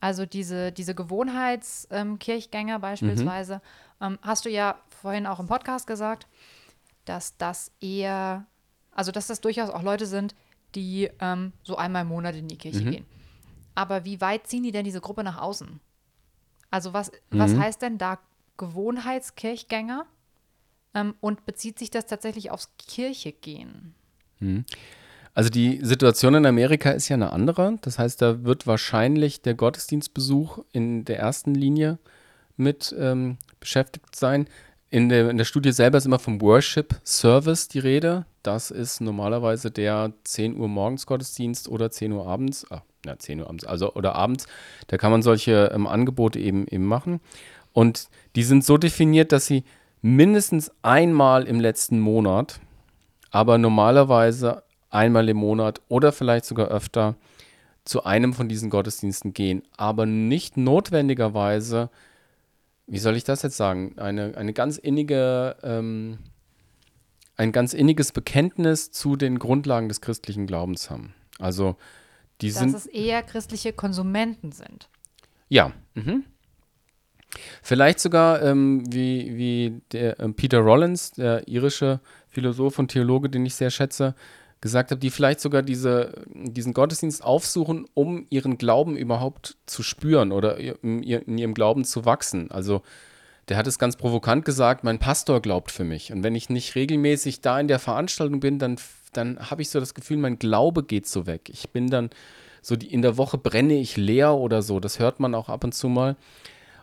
Also 0.00 0.24
diese, 0.26 0.72
diese 0.72 0.94
Gewohnheitskirchgänger 0.94 2.78
Mhm. 2.78 2.82
beispielsweise, 2.82 3.60
ähm, 4.00 4.18
hast 4.22 4.44
du 4.44 4.50
ja 4.50 4.78
vorhin 4.88 5.26
auch 5.26 5.40
im 5.40 5.46
Podcast 5.46 5.86
gesagt, 5.86 6.26
dass 7.04 7.36
das 7.36 7.70
eher, 7.80 8.46
also 8.92 9.12
dass 9.12 9.26
das 9.26 9.40
durchaus 9.40 9.70
auch 9.70 9.82
Leute 9.82 10.06
sind, 10.06 10.34
die 10.74 11.10
ähm, 11.20 11.52
so 11.62 11.76
einmal 11.76 12.02
im 12.02 12.08
Monat 12.08 12.34
in 12.36 12.48
die 12.48 12.56
Kirche 12.58 12.84
Mhm. 12.84 12.90
gehen. 12.90 13.06
Aber 13.74 14.04
wie 14.04 14.20
weit 14.20 14.46
ziehen 14.46 14.62
die 14.62 14.72
denn 14.72 14.84
diese 14.84 15.00
Gruppe 15.00 15.24
nach 15.24 15.38
außen? 15.40 15.80
Also 16.70 16.92
was, 16.92 17.10
was 17.30 17.52
Mhm. 17.54 17.60
heißt 17.60 17.82
denn 17.82 17.98
da 17.98 18.18
Gewohnheitskirchgänger? 18.56 20.06
Ähm, 20.92 21.14
und 21.20 21.46
bezieht 21.46 21.78
sich 21.78 21.90
das 21.90 22.06
tatsächlich 22.06 22.50
aufs 22.50 22.70
Kirche 22.78 23.32
gehen? 23.32 23.94
Also 25.34 25.50
die 25.50 25.78
Situation 25.84 26.34
in 26.34 26.46
Amerika 26.46 26.90
ist 26.90 27.08
ja 27.08 27.14
eine 27.14 27.32
andere. 27.32 27.76
Das 27.82 27.98
heißt, 27.98 28.20
da 28.20 28.42
wird 28.42 28.66
wahrscheinlich 28.66 29.42
der 29.42 29.54
Gottesdienstbesuch 29.54 30.64
in 30.72 31.04
der 31.04 31.18
ersten 31.20 31.54
Linie 31.54 31.98
mit 32.56 32.94
ähm, 32.98 33.38
beschäftigt 33.60 34.16
sein. 34.16 34.48
In 34.88 35.08
der, 35.08 35.30
in 35.30 35.36
der 35.38 35.44
Studie 35.44 35.70
selber 35.72 35.98
ist 35.98 36.06
immer 36.06 36.18
vom 36.18 36.40
Worship 36.40 37.00
Service 37.04 37.68
die 37.68 37.78
Rede. 37.78 38.26
Das 38.42 38.70
ist 38.70 39.00
normalerweise 39.00 39.70
der 39.70 40.12
10 40.24 40.56
Uhr 40.58 40.68
morgens 40.68 41.06
Gottesdienst 41.06 41.68
oder 41.68 41.90
10 41.90 42.12
Uhr 42.12 42.26
abends. 42.26 42.66
Ah, 42.70 42.82
ja, 43.04 43.18
10 43.18 43.40
Uhr 43.40 43.46
abends, 43.46 43.64
also 43.64 43.94
oder 43.94 44.14
abends. 44.14 44.46
Da 44.86 44.96
kann 44.96 45.10
man 45.10 45.22
solche 45.22 45.70
ähm, 45.74 45.86
Angebote 45.86 46.38
eben, 46.38 46.66
eben 46.68 46.86
machen. 46.86 47.20
Und 47.72 48.08
die 48.36 48.42
sind 48.42 48.64
so 48.64 48.78
definiert, 48.78 49.32
dass 49.32 49.46
sie 49.46 49.64
mindestens 50.02 50.72
einmal 50.82 51.44
im 51.44 51.60
letzten 51.60 52.00
Monat 52.00 52.60
aber 53.30 53.58
normalerweise 53.58 54.62
einmal 54.90 55.28
im 55.28 55.36
Monat 55.36 55.80
oder 55.88 56.12
vielleicht 56.12 56.44
sogar 56.44 56.68
öfter 56.68 57.16
zu 57.84 58.04
einem 58.04 58.34
von 58.34 58.48
diesen 58.48 58.70
Gottesdiensten 58.70 59.32
gehen, 59.32 59.62
aber 59.76 60.04
nicht 60.04 60.56
notwendigerweise, 60.56 61.90
wie 62.86 62.98
soll 62.98 63.16
ich 63.16 63.24
das 63.24 63.42
jetzt 63.42 63.56
sagen, 63.56 63.94
eine, 63.98 64.36
eine 64.36 64.52
ganz 64.52 64.76
innige, 64.76 65.56
ähm, 65.62 66.18
ein 67.40 67.52
ganz 67.52 67.72
inniges 67.72 68.12
Bekenntnis 68.12 68.90
zu 68.90 69.16
den 69.16 69.38
Grundlagen 69.38 69.88
des 69.88 70.02
christlichen 70.02 70.46
Glaubens 70.46 70.90
haben. 70.90 71.14
Also 71.38 71.76
die 72.42 72.48
Dass 72.48 72.58
sind 72.58 72.74
es 72.74 72.84
eher 72.84 73.22
christliche 73.22 73.72
Konsumenten 73.72 74.52
sind. 74.52 74.88
ja. 75.48 75.72
Mhm. 75.94 76.24
Vielleicht 77.62 78.00
sogar 78.00 78.42
ähm, 78.42 78.82
wie, 78.92 79.36
wie 79.36 79.82
der 79.92 80.18
ähm, 80.18 80.34
Peter 80.34 80.58
Rollins, 80.58 81.12
der 81.12 81.46
irische 81.46 82.00
Philosoph 82.28 82.80
und 82.80 82.88
Theologe, 82.88 83.30
den 83.30 83.46
ich 83.46 83.54
sehr 83.54 83.70
schätze, 83.70 84.16
gesagt 84.60 84.90
hat, 84.90 85.02
die 85.02 85.10
vielleicht 85.10 85.38
sogar 85.38 85.62
diese, 85.62 86.24
diesen 86.34 86.74
Gottesdienst 86.74 87.22
aufsuchen, 87.22 87.86
um 87.94 88.26
ihren 88.30 88.58
Glauben 88.58 88.96
überhaupt 88.96 89.56
zu 89.66 89.84
spüren 89.84 90.32
oder 90.32 90.58
in 90.58 91.04
ihrem 91.04 91.54
Glauben 91.54 91.84
zu 91.84 92.04
wachsen. 92.04 92.50
Also 92.50 92.82
der 93.50 93.56
hat 93.56 93.66
es 93.66 93.80
ganz 93.80 93.96
provokant 93.96 94.44
gesagt, 94.44 94.84
mein 94.84 95.00
Pastor 95.00 95.42
glaubt 95.42 95.72
für 95.72 95.82
mich. 95.82 96.12
Und 96.12 96.22
wenn 96.22 96.36
ich 96.36 96.48
nicht 96.50 96.76
regelmäßig 96.76 97.40
da 97.40 97.58
in 97.58 97.66
der 97.66 97.80
Veranstaltung 97.80 98.38
bin, 98.38 98.60
dann, 98.60 98.76
dann 99.12 99.50
habe 99.50 99.60
ich 99.60 99.70
so 99.70 99.80
das 99.80 99.92
Gefühl, 99.92 100.18
mein 100.18 100.38
Glaube 100.38 100.84
geht 100.84 101.08
so 101.08 101.26
weg. 101.26 101.50
Ich 101.52 101.70
bin 101.70 101.88
dann 101.88 102.10
so, 102.62 102.76
die, 102.76 102.92
in 102.92 103.02
der 103.02 103.16
Woche 103.16 103.38
brenne 103.38 103.74
ich 103.74 103.96
leer 103.96 104.34
oder 104.34 104.62
so. 104.62 104.78
Das 104.78 105.00
hört 105.00 105.18
man 105.18 105.34
auch 105.34 105.48
ab 105.48 105.64
und 105.64 105.74
zu 105.74 105.88
mal. 105.88 106.16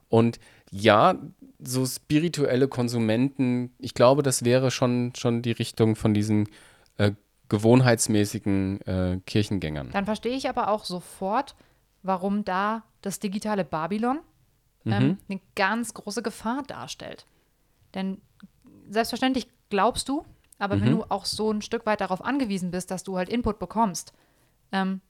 Und 0.09 0.39
ja, 0.69 1.15
so 1.59 1.85
spirituelle 1.85 2.67
Konsumenten, 2.67 3.71
ich 3.79 3.93
glaube, 3.93 4.21
das 4.21 4.43
wäre 4.43 4.69
schon, 4.69 5.13
schon 5.15 5.41
die 5.41 5.53
Richtung 5.53 5.95
von 5.95 6.13
diesen 6.13 6.49
äh, 6.97 7.13
gewohnheitsmäßigen 7.47 8.81
äh, 8.81 9.19
Kirchengängern. 9.25 9.91
Dann 9.93 10.05
verstehe 10.05 10.35
ich 10.35 10.49
aber 10.49 10.67
auch 10.67 10.83
sofort, 10.83 11.55
warum 12.03 12.43
da 12.43 12.83
das 13.01 13.19
digitale 13.19 13.63
Babylon 13.63 14.19
ähm, 14.91 15.17
eine 15.29 15.39
ganz 15.55 15.93
große 15.93 16.21
Gefahr 16.21 16.63
darstellt. 16.63 17.25
Denn 17.93 18.21
selbstverständlich 18.89 19.47
glaubst 19.69 20.09
du, 20.09 20.25
aber 20.59 20.81
wenn 20.81 20.91
du 20.91 21.03
auch 21.09 21.25
so 21.25 21.51
ein 21.51 21.61
Stück 21.61 21.85
weit 21.85 22.01
darauf 22.01 22.23
angewiesen 22.23 22.71
bist, 22.71 22.89
dass 22.89 23.03
du 23.03 23.17
halt 23.17 23.29
Input 23.29 23.59
bekommst, 23.59 24.13
ähm, 24.71 25.01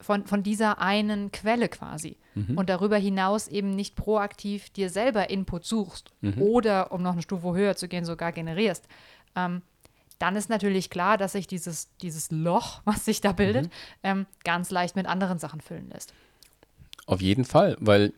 von, 0.00 0.26
von 0.26 0.42
dieser 0.42 0.80
einen 0.80 1.32
Quelle 1.32 1.68
quasi 1.68 2.18
und 2.54 2.68
darüber 2.68 2.96
hinaus 2.98 3.48
eben 3.48 3.70
nicht 3.70 3.96
proaktiv 3.96 4.68
dir 4.70 4.90
selber 4.90 5.30
Input 5.30 5.64
suchst 5.64 6.12
oder, 6.38 6.92
um 6.92 7.02
noch 7.02 7.12
eine 7.12 7.22
Stufe 7.22 7.54
höher 7.54 7.76
zu 7.76 7.88
gehen, 7.88 8.04
sogar 8.04 8.32
generierst, 8.32 8.86
ähm, 9.34 9.62
dann 10.18 10.36
ist 10.36 10.48
natürlich 10.48 10.90
klar, 10.90 11.18
dass 11.18 11.32
sich 11.32 11.46
dieses, 11.46 11.94
dieses 11.98 12.30
Loch, 12.30 12.80
was 12.84 13.04
sich 13.04 13.20
da 13.20 13.32
bildet, 13.32 13.70
ähm, 14.02 14.26
ganz 14.44 14.70
leicht 14.70 14.96
mit 14.96 15.06
anderen 15.06 15.38
Sachen 15.38 15.60
füllen 15.60 15.88
lässt. 15.90 16.12
Auf 17.06 17.22
jeden 17.22 17.44
Fall, 17.44 17.76
weil 17.80 18.12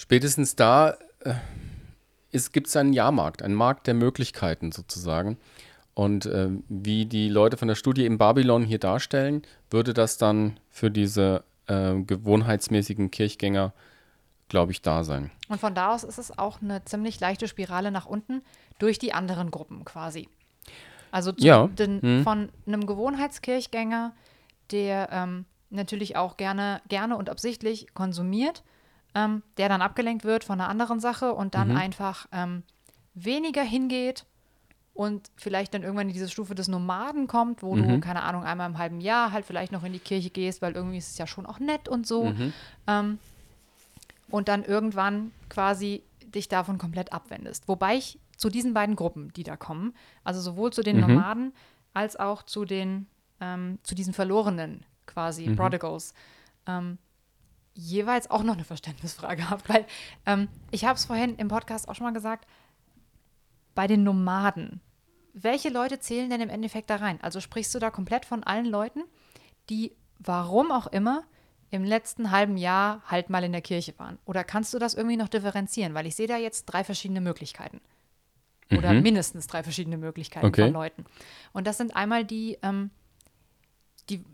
spätestens 0.00 0.56
da 0.56 0.96
äh, 1.20 1.34
gibt 2.52 2.68
es 2.68 2.76
einen 2.76 2.94
Jahrmarkt, 2.94 3.42
einen 3.42 3.54
Markt 3.54 3.86
der 3.86 3.94
Möglichkeiten 3.94 4.72
sozusagen. 4.72 5.36
Und 5.94 6.24
äh, 6.24 6.48
wie 6.68 7.04
die 7.04 7.28
Leute 7.28 7.58
von 7.58 7.68
der 7.68 7.74
Studie 7.74 8.06
in 8.06 8.16
Babylon 8.16 8.64
hier 8.64 8.78
darstellen, 8.78 9.42
würde 9.70 9.92
das 9.92 10.16
dann 10.16 10.58
für 10.70 10.90
diese 10.90 11.44
äh, 11.66 11.94
gewohnheitsmäßigen 12.00 13.10
Kirchgänger, 13.10 13.74
glaube 14.48 14.72
ich, 14.72 14.80
da 14.80 15.04
sein. 15.04 15.30
Und 15.48 15.60
von 15.60 15.74
da 15.74 15.92
aus 15.92 16.04
ist 16.04 16.18
es 16.18 16.38
auch 16.38 16.62
eine 16.62 16.82
ziemlich 16.84 17.20
leichte 17.20 17.46
Spirale 17.46 17.90
nach 17.90 18.06
unten 18.06 18.40
durch 18.78 18.98
die 18.98 19.12
anderen 19.12 19.50
Gruppen 19.50 19.84
quasi. 19.84 20.28
Also 21.10 21.32
Ja, 21.36 21.66
den, 21.66 22.00
hm. 22.00 22.22
von 22.22 22.48
einem 22.66 22.86
Gewohnheitskirchgänger, 22.86 24.14
der 24.70 25.08
ähm, 25.12 25.44
natürlich 25.68 26.16
auch 26.16 26.38
gerne, 26.38 26.80
gerne 26.88 27.16
und 27.16 27.28
absichtlich 27.28 27.92
konsumiert, 27.92 28.62
ähm, 29.14 29.42
der 29.56 29.68
dann 29.68 29.82
abgelenkt 29.82 30.24
wird 30.24 30.44
von 30.44 30.60
einer 30.60 30.68
anderen 30.68 31.00
Sache 31.00 31.32
und 31.34 31.46
Mhm. 31.46 31.50
dann 31.50 31.76
einfach 31.76 32.26
ähm, 32.32 32.62
weniger 33.14 33.62
hingeht 33.62 34.24
und 34.94 35.30
vielleicht 35.36 35.72
dann 35.74 35.82
irgendwann 35.82 36.08
in 36.08 36.12
diese 36.12 36.28
Stufe 36.28 36.54
des 36.54 36.68
Nomaden 36.68 37.26
kommt, 37.26 37.62
wo 37.62 37.74
du, 37.76 37.84
Mhm. 37.84 38.00
keine 38.00 38.22
Ahnung, 38.22 38.44
einmal 38.44 38.68
im 38.68 38.78
halben 38.78 39.00
Jahr 39.00 39.32
halt 39.32 39.44
vielleicht 39.46 39.72
noch 39.72 39.84
in 39.84 39.92
die 39.92 39.98
Kirche 39.98 40.30
gehst, 40.30 40.62
weil 40.62 40.74
irgendwie 40.74 40.98
ist 40.98 41.10
es 41.12 41.18
ja 41.18 41.26
schon 41.26 41.46
auch 41.46 41.58
nett 41.58 41.88
und 41.88 42.06
so. 42.06 42.30
Mhm. 42.30 42.52
Ähm, 42.86 43.18
und 44.30 44.48
dann 44.48 44.64
irgendwann 44.64 45.32
quasi 45.48 46.02
dich 46.24 46.48
davon 46.48 46.78
komplett 46.78 47.12
abwendest. 47.12 47.66
Wobei 47.66 47.96
ich 47.96 48.18
zu 48.36 48.48
diesen 48.48 48.72
beiden 48.74 48.96
Gruppen, 48.96 49.32
die 49.32 49.42
da 49.42 49.56
kommen, 49.56 49.94
also 50.24 50.40
sowohl 50.40 50.72
zu 50.72 50.82
den 50.82 50.96
Mhm. 50.96 51.02
Nomaden 51.02 51.52
als 51.92 52.16
auch 52.16 52.42
zu 52.44 52.64
den, 52.64 53.06
ähm, 53.40 53.78
zu 53.82 53.94
diesen 53.94 54.14
Verlorenen 54.14 54.84
quasi, 55.06 55.48
Mhm. 55.48 55.56
Prodigals, 55.56 56.14
ähm, 56.66 56.98
jeweils 57.80 58.30
auch 58.30 58.42
noch 58.42 58.54
eine 58.54 58.64
Verständnisfrage 58.64 59.48
habe. 59.50 59.62
Weil 59.68 59.86
ähm, 60.26 60.48
ich 60.70 60.84
habe 60.84 60.96
es 60.96 61.04
vorhin 61.04 61.36
im 61.36 61.48
Podcast 61.48 61.88
auch 61.88 61.94
schon 61.94 62.06
mal 62.06 62.12
gesagt, 62.12 62.46
bei 63.74 63.86
den 63.86 64.02
Nomaden, 64.02 64.80
welche 65.32 65.68
Leute 65.70 66.00
zählen 66.00 66.28
denn 66.28 66.40
im 66.40 66.50
Endeffekt 66.50 66.90
da 66.90 66.96
rein? 66.96 67.18
Also 67.22 67.40
sprichst 67.40 67.74
du 67.74 67.78
da 67.78 67.90
komplett 67.90 68.24
von 68.24 68.42
allen 68.44 68.66
Leuten, 68.66 69.02
die, 69.68 69.92
warum 70.18 70.72
auch 70.72 70.88
immer, 70.88 71.24
im 71.70 71.84
letzten 71.84 72.32
halben 72.32 72.56
Jahr 72.56 73.00
halt 73.06 73.30
mal 73.30 73.44
in 73.44 73.52
der 73.52 73.62
Kirche 73.62 73.96
waren? 73.98 74.18
Oder 74.24 74.42
kannst 74.42 74.74
du 74.74 74.78
das 74.78 74.94
irgendwie 74.94 75.16
noch 75.16 75.28
differenzieren? 75.28 75.94
Weil 75.94 76.06
ich 76.06 76.16
sehe 76.16 76.26
da 76.26 76.36
jetzt 76.36 76.66
drei 76.66 76.82
verschiedene 76.82 77.20
Möglichkeiten. 77.20 77.80
Oder 78.72 78.92
mindestens 78.92 79.48
drei 79.48 79.62
verschiedene 79.64 79.96
Möglichkeiten 79.96 80.46
Okay. 80.46 80.64
von 80.66 80.72
Leuten. 80.72 81.04
Und 81.52 81.66
das 81.66 81.76
sind 81.76 81.96
einmal 81.96 82.24
die, 82.24 82.56
ähm, 82.62 82.90
die, 84.08 84.24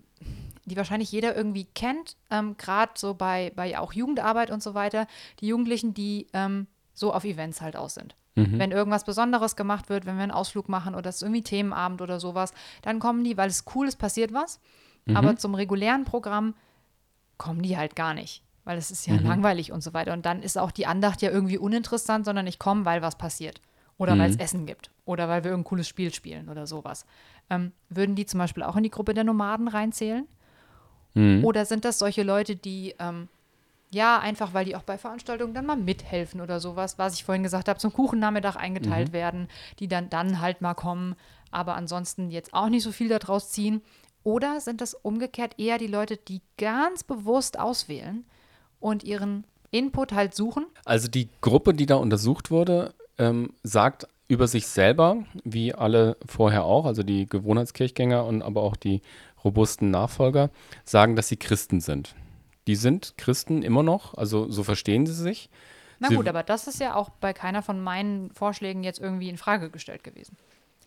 die 0.67 0.77
wahrscheinlich 0.77 1.11
jeder 1.11 1.35
irgendwie 1.35 1.65
kennt, 1.75 2.17
ähm, 2.31 2.57
gerade 2.59 2.93
so 2.97 3.15
bei, 3.15 3.53
bei 3.57 3.79
auch 3.79 3.93
Jugendarbeit 3.93 4.51
und 4.51 4.63
so 4.63 4.75
weiter, 4.75 5.07
die 5.41 5.49
Jugendlichen, 5.49 5.95
die 5.95 6.27
ähm, 6.33 6.67
so 6.93 7.13
auf 7.15 7.25
Events 7.25 7.61
halt 7.61 7.77
aus 7.77 7.95
sind. 7.95 8.15
Wenn 8.59 8.71
irgendwas 8.71 9.05
Besonderes 9.05 9.57
gemacht 9.57 9.89
wird, 9.89 10.05
wenn 10.05 10.17
wir 10.17 10.23
einen 10.23 10.31
Ausflug 10.31 10.69
machen 10.69 10.95
oder 10.95 11.09
es 11.09 11.17
ist 11.17 11.23
irgendwie 11.23 11.43
Themenabend 11.43 12.03
oder 12.03 12.21
sowas, 12.21 12.53
dann 12.83 12.99
kommen 12.99 13.25
die, 13.25 13.39
weil 13.39 13.49
es 13.49 13.65
cool 13.75 13.89
ist, 13.89 13.97
passiert 13.97 14.35
was. 14.35 14.61
Aber 15.17 15.37
zum 15.37 15.55
regulären 15.55 16.05
Programm 16.05 16.55
kommen 17.39 17.63
die 17.63 17.79
halt 17.79 17.97
gar 17.97 18.13
nicht, 18.13 18.43
weil 18.65 18.77
es 18.77 18.91
ist 18.91 19.07
ja 19.07 19.15
langweilig 19.15 19.73
und 19.73 19.83
so 19.83 19.95
weiter. 19.95 20.13
Und 20.13 20.27
dann 20.27 20.43
ist 20.43 20.59
auch 20.59 20.71
die 20.71 20.87
Andacht 20.87 21.23
ja 21.23 21.31
irgendwie 21.31 21.57
uninteressant, 21.59 22.27
sondern 22.27 22.47
ich 22.47 22.59
komme, 22.59 22.85
weil 22.85 23.01
was 23.01 23.17
passiert. 23.17 23.61
Oder 23.99 24.19
weil 24.19 24.29
es 24.29 24.37
Essen 24.37 24.67
gibt. 24.67 24.91
Oder 25.07 25.29
weil 25.29 25.45
wir 25.45 25.53
irgendein 25.53 25.71
cooles 25.71 25.89
Spiel 25.89 26.13
spielen 26.13 26.51
oder 26.51 26.67
sowas. 26.67 27.07
Ähm, 27.49 27.73
würden 27.89 28.17
die 28.17 28.27
zum 28.27 28.39
Beispiel 28.39 28.65
auch 28.65 28.77
in 28.77 28.83
die 28.83 28.91
Gruppe 28.91 29.15
der 29.15 29.25
Nomaden 29.25 29.69
reinzählen? 29.69 30.27
Oder 31.45 31.65
sind 31.65 31.85
das 31.85 31.99
solche 31.99 32.23
Leute, 32.23 32.57
die 32.57 32.95
ähm, 32.99 33.29
ja, 33.91 34.19
einfach 34.19 34.53
weil 34.53 34.65
die 34.65 34.77
auch 34.77 34.83
bei 34.83 34.99
Veranstaltungen 34.99 35.55
dann 35.55 35.67
mal 35.67 35.77
mithelfen 35.77 36.41
oder 36.41 36.61
sowas, 36.61 36.99
was 36.99 37.15
ich 37.15 37.25
vorhin 37.25 37.43
gesagt 37.43 37.69
habe, 37.69 37.79
zum 37.79 37.93
Kuchennachmittag 37.93 38.57
eingeteilt 38.57 39.13
werden, 39.13 39.49
die 39.79 39.89
dann 39.89 40.11
dann 40.11 40.41
halt 40.41 40.61
mal 40.61 40.75
kommen, 40.75 41.15
aber 41.51 41.77
ansonsten 41.77 42.31
jetzt 42.31 42.53
auch 42.53 42.69
nicht 42.69 42.83
so 42.83 42.93
viel 42.93 43.09
daraus 43.09 43.51
ziehen. 43.51 43.83
Oder 44.25 44.61
sind 44.61 44.81
das 44.81 44.95
umgekehrt 44.95 45.55
eher 45.59 45.79
die 45.79 45.87
Leute, 45.87 46.17
die 46.17 46.41
ganz 46.59 47.05
bewusst 47.05 47.59
auswählen 47.59 48.25
und 48.81 49.05
ihren 49.05 49.45
Input 49.71 50.13
halt 50.13 50.35
suchen? 50.35 50.67
Also 50.85 51.09
die 51.09 51.29
Gruppe, 51.41 51.75
die 51.75 51.87
da 51.87 51.95
untersucht 51.95 52.51
wurde, 52.51 52.93
ähm, 53.19 53.53
sagt 53.63 54.09
über 54.29 54.49
sich 54.49 54.67
selber, 54.67 55.19
wie 55.45 55.73
alle 55.73 56.17
vorher 56.27 56.65
auch, 56.65 56.87
also 56.87 57.05
die 57.05 57.27
Gewohnheitskirchgänger 57.27 58.25
und 58.25 58.43
aber 58.43 58.63
auch 58.63 58.75
die 58.75 59.01
robusten 59.47 59.91
Nachfolger, 59.91 60.51
sagen, 60.85 61.17
dass 61.17 61.29
sie 61.29 61.37
Christen 61.39 61.81
sind. 61.81 62.15
Die 62.67 62.77
sind 62.77 63.15
Christen 63.17 63.63
immer 63.63 63.83
noch, 63.83 64.15
also 64.15 64.51
so 64.51 64.63
verstehen 64.65 65.07
sie 65.07 65.15
sich. 65.15 65.49
Na 65.99 66.09
Sie- 66.09 66.17
gut, 66.17 66.29
aber 66.29 66.43
das 66.43 66.67
ist 66.67 66.81
ja 66.81 66.95
auch 66.95 67.09
bei 67.09 67.33
keiner 67.33 67.63
von 67.63 67.81
meinen 67.83 68.31
Vorschlägen 68.33 68.85
jetzt 68.85 68.99
irgendwie 69.01 69.31
in 69.31 69.39
Frage 69.39 69.71
gestellt 69.71 70.05
gewesen. 70.05 70.37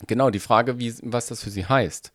Genau, 0.06 0.30
die 0.30 0.38
Frage, 0.38 0.78
wie, 0.78 0.94
was 1.02 1.26
das 1.26 1.42
für 1.42 1.50
sie 1.50 1.66
heißt. 1.66 2.12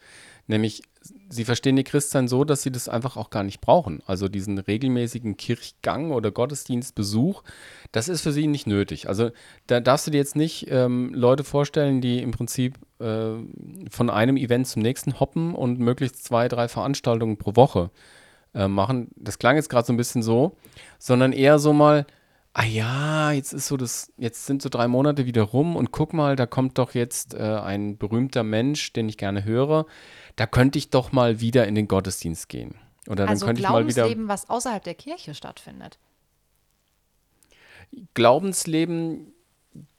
Nämlich, 0.47 0.83
sie 1.29 1.43
verstehen 1.43 1.77
ihr 1.77 1.83
Christsein 1.83 2.27
so, 2.27 2.43
dass 2.43 2.61
sie 2.61 2.71
das 2.71 2.87
einfach 2.87 3.17
auch 3.17 3.31
gar 3.31 3.43
nicht 3.43 3.61
brauchen. 3.61 4.03
Also 4.05 4.27
diesen 4.27 4.57
regelmäßigen 4.59 5.37
Kirchgang 5.37 6.11
oder 6.11 6.31
Gottesdienstbesuch, 6.31 7.43
das 7.91 8.09
ist 8.09 8.21
für 8.21 8.31
sie 8.31 8.47
nicht 8.47 8.67
nötig. 8.67 9.09
Also 9.09 9.31
da 9.67 9.79
darfst 9.79 10.05
du 10.05 10.11
dir 10.11 10.17
jetzt 10.17 10.35
nicht 10.35 10.67
ähm, 10.69 11.13
Leute 11.13 11.43
vorstellen, 11.43 11.99
die 11.99 12.21
im 12.21 12.31
Prinzip 12.31 12.77
äh, 12.99 13.33
von 13.89 14.09
einem 14.09 14.37
Event 14.37 14.67
zum 14.67 14.83
nächsten 14.83 15.19
hoppen 15.19 15.55
und 15.55 15.79
möglichst 15.79 16.23
zwei, 16.23 16.47
drei 16.47 16.67
Veranstaltungen 16.67 17.37
pro 17.37 17.55
Woche 17.55 17.89
äh, 18.53 18.67
machen. 18.67 19.09
Das 19.15 19.39
klang 19.39 19.55
jetzt 19.55 19.69
gerade 19.69 19.87
so 19.87 19.93
ein 19.93 19.97
bisschen 19.97 20.21
so, 20.21 20.57
sondern 20.99 21.33
eher 21.33 21.57
so 21.57 21.73
mal, 21.73 22.05
ah 22.55 22.63
ja, 22.63 23.31
jetzt 23.33 23.51
ist 23.51 23.67
so 23.67 23.75
das, 23.75 24.13
jetzt 24.17 24.45
sind 24.45 24.61
so 24.61 24.69
drei 24.69 24.87
Monate 24.87 25.25
wieder 25.25 25.43
rum 25.43 25.75
und 25.75 25.91
guck 25.91 26.13
mal, 26.13 26.37
da 26.37 26.45
kommt 26.45 26.77
doch 26.77 26.93
jetzt 26.93 27.33
äh, 27.33 27.41
ein 27.41 27.97
berühmter 27.97 28.43
Mensch, 28.43 28.93
den 28.93 29.09
ich 29.09 29.17
gerne 29.17 29.43
höre. 29.43 29.85
Da 30.35 30.45
könnte 30.47 30.77
ich 30.77 30.89
doch 30.89 31.11
mal 31.11 31.39
wieder 31.39 31.67
in 31.67 31.75
den 31.75 31.87
Gottesdienst 31.87 32.49
gehen. 32.49 32.75
Oder 33.07 33.27
Also 33.27 33.45
dann 33.45 33.47
könnte 33.55 33.61
ich 33.61 33.69
mal 33.69 33.83
wieder 33.87 33.93
Glaubensleben, 34.03 34.27
was 34.27 34.49
außerhalb 34.49 34.83
der 34.83 34.95
Kirche 34.95 35.33
stattfindet. 35.35 35.97
Glaubensleben. 38.13 39.31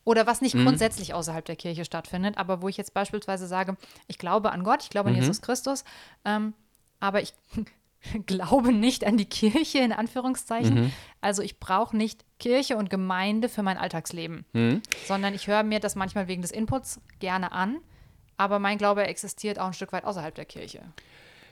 Oder 0.05 0.26
was 0.26 0.40
nicht 0.40 0.55
Mhm. 0.55 0.64
grundsätzlich 0.64 1.14
außerhalb 1.14 1.45
der 1.45 1.57
Kirche 1.57 1.85
stattfindet, 1.85 2.38
aber 2.38 2.62
wo 2.62 2.69
ich 2.69 2.76
jetzt 2.76 2.95
beispielsweise 2.95 3.47
sage, 3.47 3.76
ich 4.07 4.19
glaube 4.19 4.52
an 4.52 4.62
Gott, 4.62 4.83
ich 4.85 4.90
glaube 4.90 5.09
an 5.09 5.14
Mhm. 5.14 5.21
Jesus 5.21 5.43
Christus, 5.43 5.85
ähm, 6.25 6.55
aber 7.00 7.23
ich 7.23 7.33
glaube 8.26 8.73
nicht 8.73 9.05
an 9.05 9.16
die 9.16 9.25
Kirche, 9.25 9.78
in 9.78 9.93
Anführungszeichen. 9.93 10.75
Mhm. 10.85 10.93
Also 11.21 11.43
ich 11.43 11.59
brauche 11.59 11.97
nicht 11.97 12.25
Kirche 12.38 12.76
und 12.76 12.88
Gemeinde 12.88 13.49
für 13.49 13.62
mein 13.64 13.78
Alltagsleben, 13.78 14.45
Mhm. 14.52 14.81
sondern 15.07 15.35
ich 15.35 15.49
höre 15.49 15.64
mir 15.64 15.81
das 15.81 15.97
manchmal 15.97 16.28
wegen 16.28 16.43
des 16.43 16.52
Inputs 16.52 17.00
gerne 17.19 17.50
an. 17.52 17.78
Aber 18.37 18.59
mein 18.59 18.78
Glaube 18.78 19.07
existiert 19.07 19.59
auch 19.59 19.66
ein 19.66 19.73
Stück 19.73 19.93
weit 19.93 20.05
außerhalb 20.05 20.35
der 20.35 20.45
Kirche. 20.45 20.81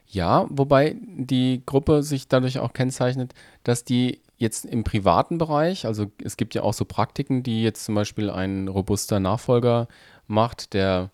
Ja, 0.07 0.47
wobei 0.51 0.97
die 1.01 1.63
Gruppe 1.65 2.03
sich 2.03 2.29
dadurch 2.29 2.59
auch 2.59 2.73
kennzeichnet, 2.73 3.33
dass 3.63 3.85
die 3.85 4.21
jetzt 4.37 4.67
im 4.67 4.85
privaten 4.85 5.39
Bereich, 5.39 5.87
also 5.87 6.07
es 6.23 6.37
gibt 6.37 6.55
ja 6.55 6.63
auch 6.63 6.75
so 6.75 6.85
Praktiken, 6.85 7.43
die 7.43 7.63
jetzt 7.63 7.85
zum 7.85 7.95
Beispiel 7.95 8.31
ein 8.31 8.69
robuster 8.69 9.21
Nachfolger 9.21 9.89
macht, 10.27 10.75
der 10.75 11.11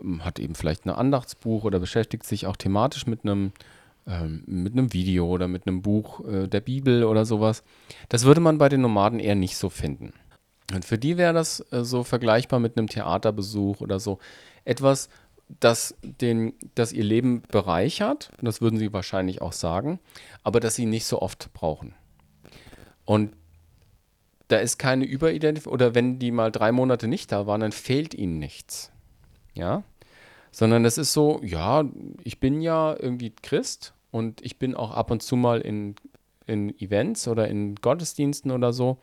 ähm, 0.00 0.24
hat 0.24 0.38
eben 0.38 0.54
vielleicht 0.54 0.86
ein 0.86 0.90
Andachtsbuch 0.90 1.64
oder 1.64 1.78
beschäftigt 1.78 2.24
sich 2.24 2.46
auch 2.46 2.56
thematisch 2.56 3.06
mit 3.06 3.24
einem 3.24 3.52
ähm, 4.06 4.42
mit 4.46 4.72
einem 4.72 4.92
Video 4.92 5.26
oder 5.28 5.46
mit 5.46 5.66
einem 5.66 5.80
Buch 5.82 6.26
äh, 6.26 6.48
der 6.48 6.60
Bibel 6.60 7.04
oder 7.04 7.24
sowas. 7.24 7.62
Das 8.08 8.24
würde 8.24 8.40
man 8.40 8.58
bei 8.58 8.68
den 8.68 8.80
Nomaden 8.80 9.20
eher 9.20 9.36
nicht 9.36 9.56
so 9.56 9.68
finden. 9.68 10.12
Und 10.74 10.84
für 10.84 10.98
die 10.98 11.16
wäre 11.18 11.32
das 11.32 11.60
äh, 11.70 11.84
so 11.84 12.02
vergleichbar 12.02 12.58
mit 12.58 12.76
einem 12.76 12.88
Theaterbesuch 12.88 13.80
oder 13.80 14.00
so. 14.00 14.18
Etwas, 14.64 15.08
das, 15.60 15.94
den, 16.02 16.54
das 16.74 16.92
ihr 16.92 17.04
Leben 17.04 17.42
bereichert, 17.50 18.30
das 18.40 18.60
würden 18.60 18.78
sie 18.78 18.92
wahrscheinlich 18.92 19.42
auch 19.42 19.52
sagen, 19.52 19.98
aber 20.42 20.60
das 20.60 20.74
sie 20.74 20.86
nicht 20.86 21.04
so 21.04 21.20
oft 21.20 21.52
brauchen. 21.52 21.94
Und 23.04 23.34
da 24.48 24.58
ist 24.58 24.78
keine 24.78 25.04
Überidentifizierung, 25.04 25.74
oder 25.74 25.94
wenn 25.94 26.18
die 26.18 26.30
mal 26.30 26.52
drei 26.52 26.72
Monate 26.72 27.08
nicht 27.08 27.32
da 27.32 27.46
waren, 27.46 27.60
dann 27.60 27.72
fehlt 27.72 28.14
ihnen 28.14 28.38
nichts. 28.38 28.92
Ja? 29.54 29.82
Sondern 30.50 30.84
es 30.84 30.98
ist 30.98 31.12
so, 31.12 31.40
ja, 31.42 31.84
ich 32.22 32.38
bin 32.38 32.60
ja 32.60 32.94
irgendwie 32.98 33.30
Christ 33.30 33.94
und 34.10 34.44
ich 34.44 34.58
bin 34.58 34.74
auch 34.74 34.90
ab 34.90 35.10
und 35.10 35.22
zu 35.22 35.36
mal 35.36 35.60
in, 35.60 35.96
in 36.46 36.78
Events 36.78 37.28
oder 37.28 37.48
in 37.48 37.76
Gottesdiensten 37.76 38.50
oder 38.50 38.72
so. 38.72 38.98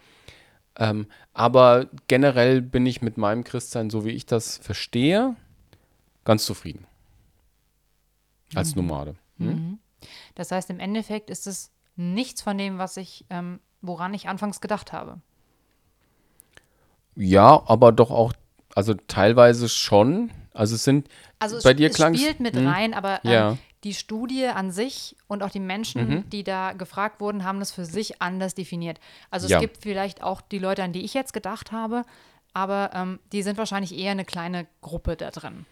Ähm, 0.77 1.07
aber 1.33 1.87
generell 2.07 2.61
bin 2.61 2.85
ich 2.85 3.01
mit 3.01 3.17
meinem 3.17 3.43
Christsein, 3.43 3.89
so 3.89 4.05
wie 4.05 4.11
ich 4.11 4.25
das 4.25 4.57
verstehe, 4.57 5.35
ganz 6.29 6.45
zufrieden. 6.45 6.85
Als 8.55 8.75
Nomade. 8.75 9.15
Hm? 9.39 9.47
Mhm. 9.47 9.79
Das 10.35 10.51
heißt, 10.51 10.69
im 10.69 10.79
Endeffekt 10.79 11.29
ist 11.31 11.47
es 11.47 11.71
nichts 11.95 12.41
von 12.43 12.57
dem, 12.57 12.77
was 12.77 12.97
ich, 12.97 13.25
ähm, 13.31 13.59
woran 13.81 14.13
ich 14.13 14.29
anfangs 14.29 14.61
gedacht 14.61 14.93
habe. 14.93 15.19
Ja, 17.15 17.63
aber 17.67 17.91
doch 17.91 18.11
auch, 18.11 18.33
also 18.75 18.93
teilweise 18.93 19.67
schon. 19.69 20.31
Also 20.53 20.75
es 20.75 20.83
sind, 20.83 21.07
Also 21.39 21.55
es, 21.57 21.63
Bei 21.63 21.73
dir 21.73 21.89
es 21.89 21.95
klang's- 21.95 22.19
spielt 22.19 22.39
mit 22.41 22.55
hm? 22.55 22.67
rein, 22.67 22.93
aber 22.93 23.21
ähm, 23.23 23.31
Ja. 23.31 23.57
die 23.85 23.93
Studie 23.93 24.45
an 24.47 24.71
sich 24.71 25.15
und 25.27 25.41
auch 25.41 25.49
die 25.51 25.59
Menschen, 25.61 26.07
Mhm. 26.09 26.29
die 26.29 26.43
da 26.43 26.73
gefragt 26.73 27.21
wurden, 27.21 27.43
haben 27.45 27.59
das 27.59 27.71
für 27.71 27.85
sich 27.85 28.21
anders 28.21 28.55
definiert. 28.55 28.99
Also 29.31 29.47
Ja. 29.47 29.57
es 29.57 29.61
gibt 29.61 29.77
vielleicht 29.81 30.21
auch 30.21 30.41
die 30.41 30.59
Leute, 30.59 30.83
an 30.83 30.91
die 30.93 31.03
ich 31.05 31.13
jetzt 31.13 31.31
gedacht 31.33 31.71
habe, 31.71 32.03
aber 32.53 32.91
ähm, 32.93 33.19
die 33.31 33.41
sind 33.41 33.57
wahrscheinlich 33.57 33.97
eher 33.97 34.11
eine 34.11 34.25
kleine 34.25 34.67
Gruppe 34.81 35.15
da 35.15 35.31
drin. 35.31 35.65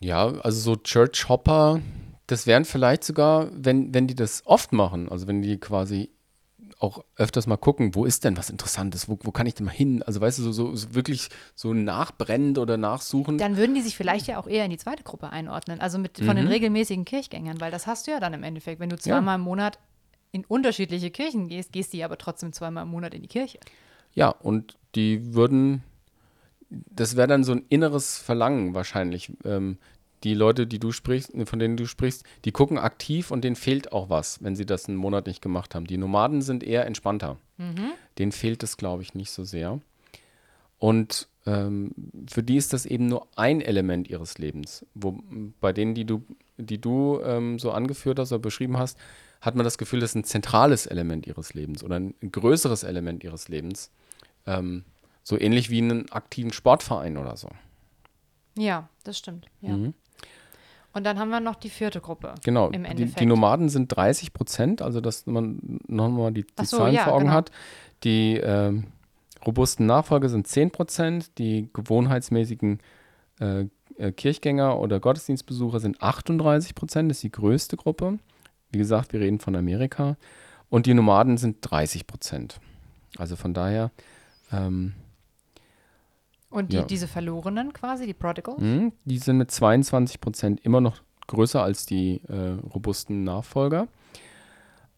Ja, 0.00 0.26
also 0.26 0.60
so 0.60 0.76
Church 0.76 1.28
Hopper, 1.28 1.80
das 2.26 2.46
wären 2.46 2.64
vielleicht 2.64 3.04
sogar, 3.04 3.48
wenn, 3.52 3.92
wenn 3.94 4.06
die 4.06 4.14
das 4.14 4.42
oft 4.46 4.72
machen, 4.72 5.08
also 5.08 5.26
wenn 5.26 5.42
die 5.42 5.58
quasi 5.58 6.10
auch 6.78 7.04
öfters 7.16 7.46
mal 7.46 7.58
gucken, 7.58 7.94
wo 7.94 8.06
ist 8.06 8.24
denn 8.24 8.36
was 8.38 8.48
Interessantes, 8.48 9.08
wo, 9.08 9.18
wo 9.22 9.32
kann 9.32 9.46
ich 9.46 9.54
denn 9.54 9.66
mal 9.66 9.72
hin? 9.72 10.02
Also 10.02 10.20
weißt 10.20 10.38
du, 10.38 10.42
so, 10.44 10.52
so, 10.52 10.74
so 10.74 10.94
wirklich 10.94 11.28
so 11.54 11.74
nachbrennend 11.74 12.56
oder 12.56 12.78
nachsuchend. 12.78 13.40
Dann 13.40 13.58
würden 13.58 13.74
die 13.74 13.82
sich 13.82 13.96
vielleicht 13.96 14.26
ja 14.28 14.38
auch 14.38 14.46
eher 14.46 14.64
in 14.64 14.70
die 14.70 14.78
zweite 14.78 15.02
Gruppe 15.02 15.28
einordnen, 15.30 15.80
also 15.80 15.98
mit 15.98 16.16
von 16.18 16.36
den 16.36 16.46
Mhm. 16.46 16.50
regelmäßigen 16.52 17.04
Kirchgängern, 17.04 17.60
weil 17.60 17.70
das 17.70 17.86
hast 17.86 18.06
du 18.06 18.12
ja 18.12 18.20
dann 18.20 18.32
im 18.32 18.42
Endeffekt, 18.42 18.80
wenn 18.80 18.88
du 18.88 18.96
zweimal 18.98 19.34
im 19.34 19.42
Monat 19.42 19.78
in 20.32 20.44
unterschiedliche 20.46 21.10
Kirchen 21.10 21.48
gehst, 21.48 21.72
gehst 21.72 21.92
du 21.92 21.98
ja 21.98 22.06
aber 22.06 22.16
trotzdem 22.16 22.52
zweimal 22.52 22.84
im 22.84 22.90
Monat 22.90 23.12
in 23.12 23.22
die 23.22 23.28
Kirche. 23.28 23.58
Ja, 24.14 24.28
und 24.30 24.76
die 24.94 25.34
würden, 25.34 25.82
das 26.70 27.16
wäre 27.16 27.28
dann 27.28 27.44
so 27.44 27.52
ein 27.52 27.64
inneres 27.68 28.18
Verlangen 28.18 28.74
wahrscheinlich. 28.74 29.32
Ähm, 29.44 29.78
die 30.22 30.34
Leute, 30.34 30.66
die 30.66 30.78
du 30.78 30.92
sprichst, 30.92 31.32
von 31.44 31.58
denen 31.58 31.76
du 31.76 31.86
sprichst, 31.86 32.24
die 32.44 32.52
gucken 32.52 32.78
aktiv 32.78 33.30
und 33.30 33.42
denen 33.42 33.56
fehlt 33.56 33.92
auch 33.92 34.10
was, 34.10 34.42
wenn 34.42 34.54
sie 34.54 34.66
das 34.66 34.86
einen 34.86 34.98
Monat 34.98 35.26
nicht 35.26 35.40
gemacht 35.40 35.74
haben. 35.74 35.86
Die 35.86 35.96
Nomaden 35.96 36.42
sind 36.42 36.62
eher 36.62 36.86
entspannter. 36.86 37.38
Denen 38.18 38.32
fehlt 38.32 38.62
es, 38.62 38.76
glaube 38.76 39.02
ich, 39.02 39.14
nicht 39.14 39.30
so 39.30 39.44
sehr. 39.44 39.80
Und 40.78 41.28
ähm, 41.46 41.92
für 42.28 42.42
die 42.42 42.56
ist 42.56 42.72
das 42.72 42.86
eben 42.86 43.06
nur 43.06 43.26
ein 43.36 43.60
Element 43.60 44.08
ihres 44.08 44.38
Lebens. 44.38 44.84
Wo, 44.94 45.18
bei 45.60 45.72
denen, 45.72 45.94
die 45.94 46.04
du, 46.04 46.22
die 46.58 46.80
du 46.80 47.20
ähm, 47.24 47.58
so 47.58 47.70
angeführt 47.70 48.18
hast 48.18 48.32
oder 48.32 48.40
beschrieben 48.40 48.78
hast, 48.78 48.98
hat 49.40 49.54
man 49.54 49.64
das 49.64 49.78
Gefühl, 49.78 50.00
das 50.00 50.10
ist 50.10 50.16
ein 50.16 50.24
zentrales 50.24 50.86
Element 50.86 51.26
ihres 51.26 51.54
Lebens 51.54 51.82
oder 51.82 51.96
ein 51.96 52.14
größeres 52.20 52.82
Element 52.82 53.24
ihres 53.24 53.48
Lebens. 53.48 53.90
Ähm, 54.46 54.84
so 55.30 55.40
ähnlich 55.40 55.70
wie 55.70 55.78
einen 55.78 56.10
aktiven 56.12 56.52
Sportverein 56.52 57.16
oder 57.16 57.36
so. 57.36 57.48
Ja, 58.58 58.88
das 59.04 59.16
stimmt. 59.16 59.46
Ja. 59.62 59.76
Mhm. 59.76 59.94
Und 60.92 61.04
dann 61.04 61.20
haben 61.20 61.30
wir 61.30 61.38
noch 61.38 61.54
die 61.54 61.70
vierte 61.70 62.00
Gruppe. 62.00 62.34
Genau, 62.42 62.66
Im 62.66 62.82
die, 62.82 62.90
Endeffekt. 62.90 63.20
die 63.20 63.26
Nomaden 63.26 63.68
sind 63.68 63.94
30 63.94 64.32
Prozent, 64.32 64.82
also 64.82 65.00
dass 65.00 65.24
man 65.26 65.80
nochmal 65.86 66.32
die, 66.32 66.42
die 66.42 66.64
so, 66.64 66.78
Zahlen 66.78 66.94
ja, 66.94 67.04
vor 67.04 67.14
Augen 67.14 67.26
genau. 67.26 67.36
hat. 67.36 67.52
Die 68.02 68.36
ähm, 68.38 68.88
robusten 69.46 69.86
Nachfolger 69.86 70.28
sind 70.28 70.48
10 70.48 70.72
Prozent, 70.72 71.38
die 71.38 71.70
gewohnheitsmäßigen 71.72 72.80
äh, 73.38 73.66
äh, 73.98 74.12
Kirchgänger 74.12 74.80
oder 74.80 74.98
Gottesdienstbesucher 74.98 75.78
sind 75.78 76.02
38 76.02 76.74
Prozent, 76.74 77.10
das 77.10 77.18
ist 77.18 77.22
die 77.22 77.30
größte 77.30 77.76
Gruppe. 77.76 78.18
Wie 78.72 78.78
gesagt, 78.78 79.12
wir 79.12 79.20
reden 79.20 79.38
von 79.38 79.54
Amerika. 79.54 80.16
Und 80.70 80.86
die 80.86 80.94
Nomaden 80.94 81.36
sind 81.36 81.58
30 81.60 82.08
Prozent. 82.08 82.60
Also 83.16 83.36
von 83.36 83.54
daher, 83.54 83.92
ähm, 84.52 84.94
Und 86.50 86.72
die, 86.72 86.76
Ja. 86.76 86.82
diese 86.82 87.06
Verlorenen 87.08 87.72
quasi, 87.72 88.06
die 88.06 88.14
Prodigals. 88.14 88.60
mh, 88.60 88.90
die 89.04 89.18
sind 89.18 89.38
mit 89.38 89.50
22 89.50 90.20
Prozent 90.20 90.60
immer 90.64 90.80
noch 90.80 90.96
größer 91.28 91.62
als 91.62 91.86
die 91.86 92.20
äh, 92.28 92.58
robusten 92.74 93.22
Nachfolger 93.22 93.86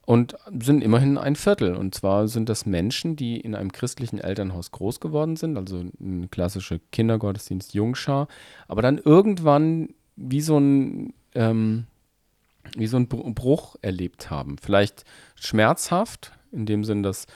und 0.06 0.34
sind 0.60 0.82
immerhin 0.82 1.18
ein 1.18 1.36
Viertel. 1.36 1.76
Und 1.76 1.94
zwar 1.94 2.26
sind 2.26 2.48
das 2.48 2.64
Menschen, 2.66 3.16
die 3.16 3.38
in 3.38 3.54
einem 3.54 3.70
christlichen 3.70 4.18
Elternhaus 4.18 4.70
groß 4.70 4.98
geworden 5.00 5.36
sind, 5.36 5.56
also 5.58 5.84
eine 6.00 6.28
klassische 6.28 6.80
Kindergottesdienst, 6.90 7.74
Jungschar, 7.74 8.28
aber 8.66 8.80
dann 8.82 8.98
irgendwann 8.98 9.90
wie 10.16 10.40
so 10.40 10.58
ein, 10.58 11.12
ähm, 11.34 11.86
wie 12.76 12.86
so 12.86 12.96
ein 12.96 13.08
Br- 13.08 13.30
Bruch 13.34 13.76
erlebt 13.82 14.30
haben. 14.30 14.56
Vielleicht 14.58 15.04
schmerzhaft, 15.34 16.32
in 16.50 16.64
dem 16.66 16.84
Sinn, 16.84 17.02
dass 17.02 17.26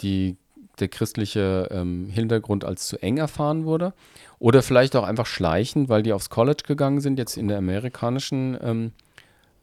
die, 0.00 0.36
der 0.80 0.88
christliche 0.88 1.68
ähm, 1.70 2.08
Hintergrund 2.08 2.64
als 2.64 2.86
zu 2.86 3.00
eng 3.02 3.18
erfahren 3.18 3.64
wurde. 3.64 3.92
Oder 4.38 4.62
vielleicht 4.62 4.96
auch 4.96 5.04
einfach 5.04 5.26
schleichend, 5.26 5.88
weil 5.88 6.02
die 6.02 6.12
aufs 6.12 6.30
College 6.30 6.62
gegangen 6.66 7.00
sind, 7.00 7.18
jetzt 7.18 7.36
in 7.36 7.48
der 7.48 7.58
amerikanischen, 7.58 8.56
ähm, 8.62 8.92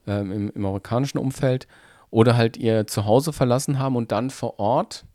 ähm, 0.05 0.31
im, 0.31 0.49
im 0.51 0.65
amerikanischen 0.65 1.17
Umfeld. 1.17 1.67
Oder 2.09 2.37
halt 2.37 2.57
ihr 2.57 2.87
Zuhause 2.87 3.33
verlassen 3.33 3.79
haben 3.79 3.95
und 3.95 4.11
dann 4.11 4.29
vor 4.29 4.59
Ort 4.59 5.05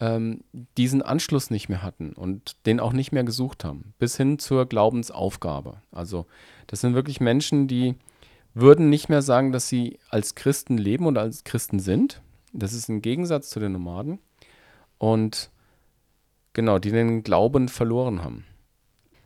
ähm, 0.00 0.42
diesen 0.76 1.02
Anschluss 1.02 1.50
nicht 1.50 1.68
mehr 1.68 1.82
hatten 1.82 2.12
und 2.12 2.56
den 2.66 2.80
auch 2.80 2.92
nicht 2.92 3.12
mehr 3.12 3.24
gesucht 3.24 3.64
haben. 3.64 3.94
Bis 3.98 4.16
hin 4.16 4.38
zur 4.38 4.66
Glaubensaufgabe. 4.66 5.76
Also 5.92 6.26
das 6.66 6.80
sind 6.80 6.94
wirklich 6.94 7.20
Menschen, 7.20 7.68
die 7.68 7.94
würden 8.54 8.88
nicht 8.88 9.08
mehr 9.08 9.22
sagen, 9.22 9.52
dass 9.52 9.68
sie 9.68 9.98
als 10.08 10.34
Christen 10.34 10.78
leben 10.78 11.06
oder 11.06 11.20
als 11.20 11.44
Christen 11.44 11.80
sind. 11.80 12.22
Das 12.52 12.72
ist 12.72 12.88
ein 12.88 13.02
Gegensatz 13.02 13.50
zu 13.50 13.60
den 13.60 13.72
Nomaden. 13.72 14.18
Und 15.04 15.50
genau, 16.52 16.78
die 16.78 16.90
den 16.90 17.22
Glauben 17.22 17.68
verloren 17.68 18.22
haben. 18.24 18.44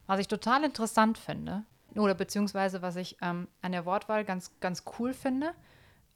Was 0.06 0.18
ich 0.20 0.28
total 0.28 0.64
interessant 0.64 1.18
finde, 1.18 1.64
oder 1.94 2.14
beziehungsweise 2.14 2.82
was 2.82 2.96
ich 2.96 3.16
ähm, 3.22 3.48
an 3.62 3.72
der 3.72 3.84
Wortwahl 3.86 4.24
ganz, 4.24 4.50
ganz 4.60 4.84
cool 4.98 5.12
finde, 5.14 5.50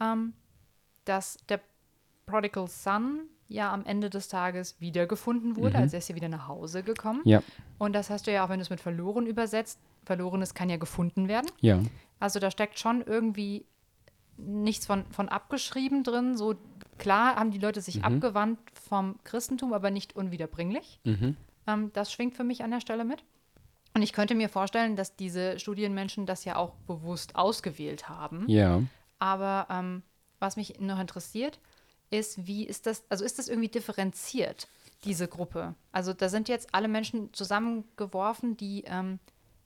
ähm, 0.00 0.32
dass 1.04 1.36
der 1.48 1.60
Prodigal 2.26 2.66
Son 2.68 3.20
ja 3.48 3.72
am 3.72 3.84
Ende 3.84 4.08
des 4.08 4.28
Tages 4.28 4.80
wiedergefunden 4.80 5.56
wurde, 5.56 5.76
Mhm. 5.76 5.82
also 5.82 5.96
er 5.96 5.98
ist 5.98 6.08
ja 6.08 6.14
wieder 6.14 6.28
nach 6.28 6.48
Hause 6.48 6.82
gekommen. 6.82 7.20
Ja, 7.24 7.42
Und 7.78 7.92
das 7.92 8.08
hast 8.08 8.26
du 8.26 8.32
ja 8.32 8.44
auch, 8.44 8.48
wenn 8.48 8.58
du 8.58 8.62
es 8.62 8.70
mit 8.70 8.80
verloren 8.80 9.26
übersetzt, 9.26 9.78
verlorenes 10.04 10.54
kann 10.54 10.70
ja 10.70 10.76
gefunden 10.78 11.28
werden. 11.28 11.50
ja. 11.60 11.78
Also 12.20 12.38
da 12.38 12.50
steckt 12.52 12.78
schon 12.78 13.02
irgendwie 13.02 13.66
nichts 14.36 14.86
von, 14.86 15.04
von 15.10 15.28
abgeschrieben 15.28 16.04
drin. 16.04 16.36
So 16.36 16.54
klar 17.02 17.36
haben 17.36 17.50
die 17.50 17.58
Leute 17.58 17.80
sich 17.80 17.96
Mhm. 17.98 18.04
abgewandt 18.04 18.58
vom 18.72 19.18
Christentum, 19.24 19.72
aber 19.72 19.90
nicht 19.90 20.14
unwiederbringlich. 20.16 21.00
Mhm. 21.04 21.36
Ähm, 21.66 21.90
das 21.92 22.12
schwingt 22.12 22.34
für 22.34 22.44
mich 22.44 22.62
an 22.62 22.70
der 22.70 22.80
Stelle 22.80 23.04
mit. 23.04 23.24
Und 23.94 24.02
ich 24.02 24.12
könnte 24.12 24.34
mir 24.34 24.48
vorstellen, 24.48 24.96
dass 24.96 25.16
diese 25.16 25.58
Studienmenschen 25.58 26.24
das 26.24 26.44
ja 26.44 26.56
auch 26.56 26.74
bewusst 26.86 27.36
ausgewählt 27.36 28.08
haben. 28.08 28.48
Ja. 28.48 28.82
Aber 29.18 29.66
ähm, 29.68 30.02
was 30.40 30.56
mich 30.56 30.80
noch 30.80 30.98
interessiert, 30.98 31.58
ist, 32.10 32.46
wie 32.46 32.64
ist 32.64 32.86
das, 32.86 33.04
also 33.10 33.24
ist 33.24 33.38
das 33.38 33.48
irgendwie 33.48 33.68
differenziert, 33.68 34.68
diese 35.04 35.28
Gruppe? 35.28 35.74
Also 35.92 36.12
da 36.12 36.28
sind 36.28 36.48
jetzt 36.48 36.74
alle 36.74 36.88
Menschen 36.88 37.32
zusammengeworfen, 37.34 38.56
die 38.56 38.84
ähm, 38.86 39.18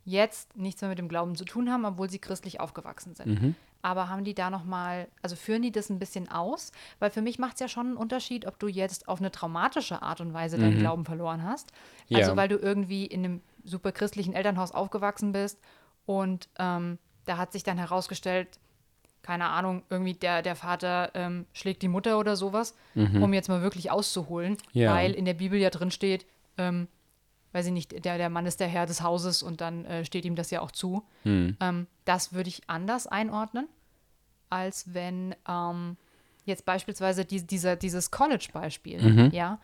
jetzt 0.04 0.56
nichts 0.56 0.80
mehr 0.80 0.88
mit 0.90 0.98
dem 0.98 1.08
Glauben 1.08 1.34
zu 1.36 1.44
tun 1.44 1.70
haben, 1.70 1.84
obwohl 1.84 2.08
sie 2.10 2.18
christlich 2.18 2.60
aufgewachsen 2.60 3.14
sind. 3.14 3.26
Mhm. 3.42 3.54
Aber 3.82 4.08
haben 4.08 4.24
die 4.24 4.34
da 4.34 4.50
nochmal, 4.50 5.08
also 5.22 5.36
führen 5.36 5.62
die 5.62 5.70
das 5.72 5.90
ein 5.90 5.98
bisschen 5.98 6.28
aus? 6.30 6.72
Weil 6.98 7.10
für 7.10 7.22
mich 7.22 7.38
macht 7.38 7.54
es 7.54 7.60
ja 7.60 7.68
schon 7.68 7.86
einen 7.86 7.96
Unterschied, 7.96 8.46
ob 8.46 8.58
du 8.58 8.66
jetzt 8.68 9.08
auf 9.08 9.20
eine 9.20 9.30
traumatische 9.30 10.02
Art 10.02 10.20
und 10.20 10.32
Weise 10.34 10.58
deinen 10.58 10.74
Mhm. 10.76 10.80
Glauben 10.80 11.04
verloren 11.04 11.42
hast. 11.44 11.72
Also 12.12 12.32
Ja. 12.32 12.36
weil 12.36 12.48
du 12.48 12.56
irgendwie 12.56 13.06
in 13.06 13.24
einem 13.24 13.40
super 13.64 13.92
christlichen 13.92 14.32
Elternhaus 14.34 14.72
aufgewachsen 14.72 15.32
bist 15.32 15.58
und 16.06 16.48
ähm, 16.58 16.98
da 17.24 17.36
hat 17.36 17.52
sich 17.52 17.62
dann 17.64 17.78
herausgestellt, 17.78 18.58
keine 19.22 19.46
Ahnung, 19.48 19.82
irgendwie 19.90 20.14
der, 20.14 20.42
der 20.42 20.54
Vater 20.54 21.10
ähm, 21.14 21.46
schlägt 21.52 21.82
die 21.82 21.88
Mutter 21.88 22.18
oder 22.20 22.36
sowas, 22.36 22.76
um 22.94 23.32
jetzt 23.34 23.48
mal 23.48 23.60
wirklich 23.62 23.90
auszuholen, 23.90 24.52
Mhm. 24.52 24.58
Ja. 24.80 24.94
weil 24.94 25.12
in 25.14 25.24
der 25.24 25.34
Bibel 25.34 25.58
ja 25.58 25.70
drin 25.70 25.90
steht, 25.90 26.24
ähm, 26.58 26.86
weiß 27.56 27.66
ich 27.66 27.72
nicht, 27.72 28.04
der, 28.04 28.18
der 28.18 28.28
Mann 28.28 28.44
ist 28.46 28.60
der 28.60 28.68
Herr 28.68 28.84
des 28.86 29.02
Hauses 29.02 29.42
und 29.42 29.60
dann 29.60 29.84
äh, 29.86 30.04
steht 30.04 30.24
ihm 30.26 30.36
das 30.36 30.50
ja 30.50 30.60
auch 30.60 30.70
zu. 30.70 31.02
Hm. 31.22 31.56
Ähm, 31.58 31.86
das 32.04 32.32
würde 32.34 32.48
ich 32.48 32.62
anders 32.68 33.06
einordnen, 33.06 33.66
als 34.50 34.94
wenn 34.94 35.34
ähm, 35.48 35.96
jetzt 36.44 36.64
beispielsweise 36.66 37.24
die, 37.24 37.46
dieser, 37.46 37.74
dieses 37.76 38.10
College-Beispiel, 38.10 39.00
Mhm. 39.00 39.30
ja, 39.32 39.58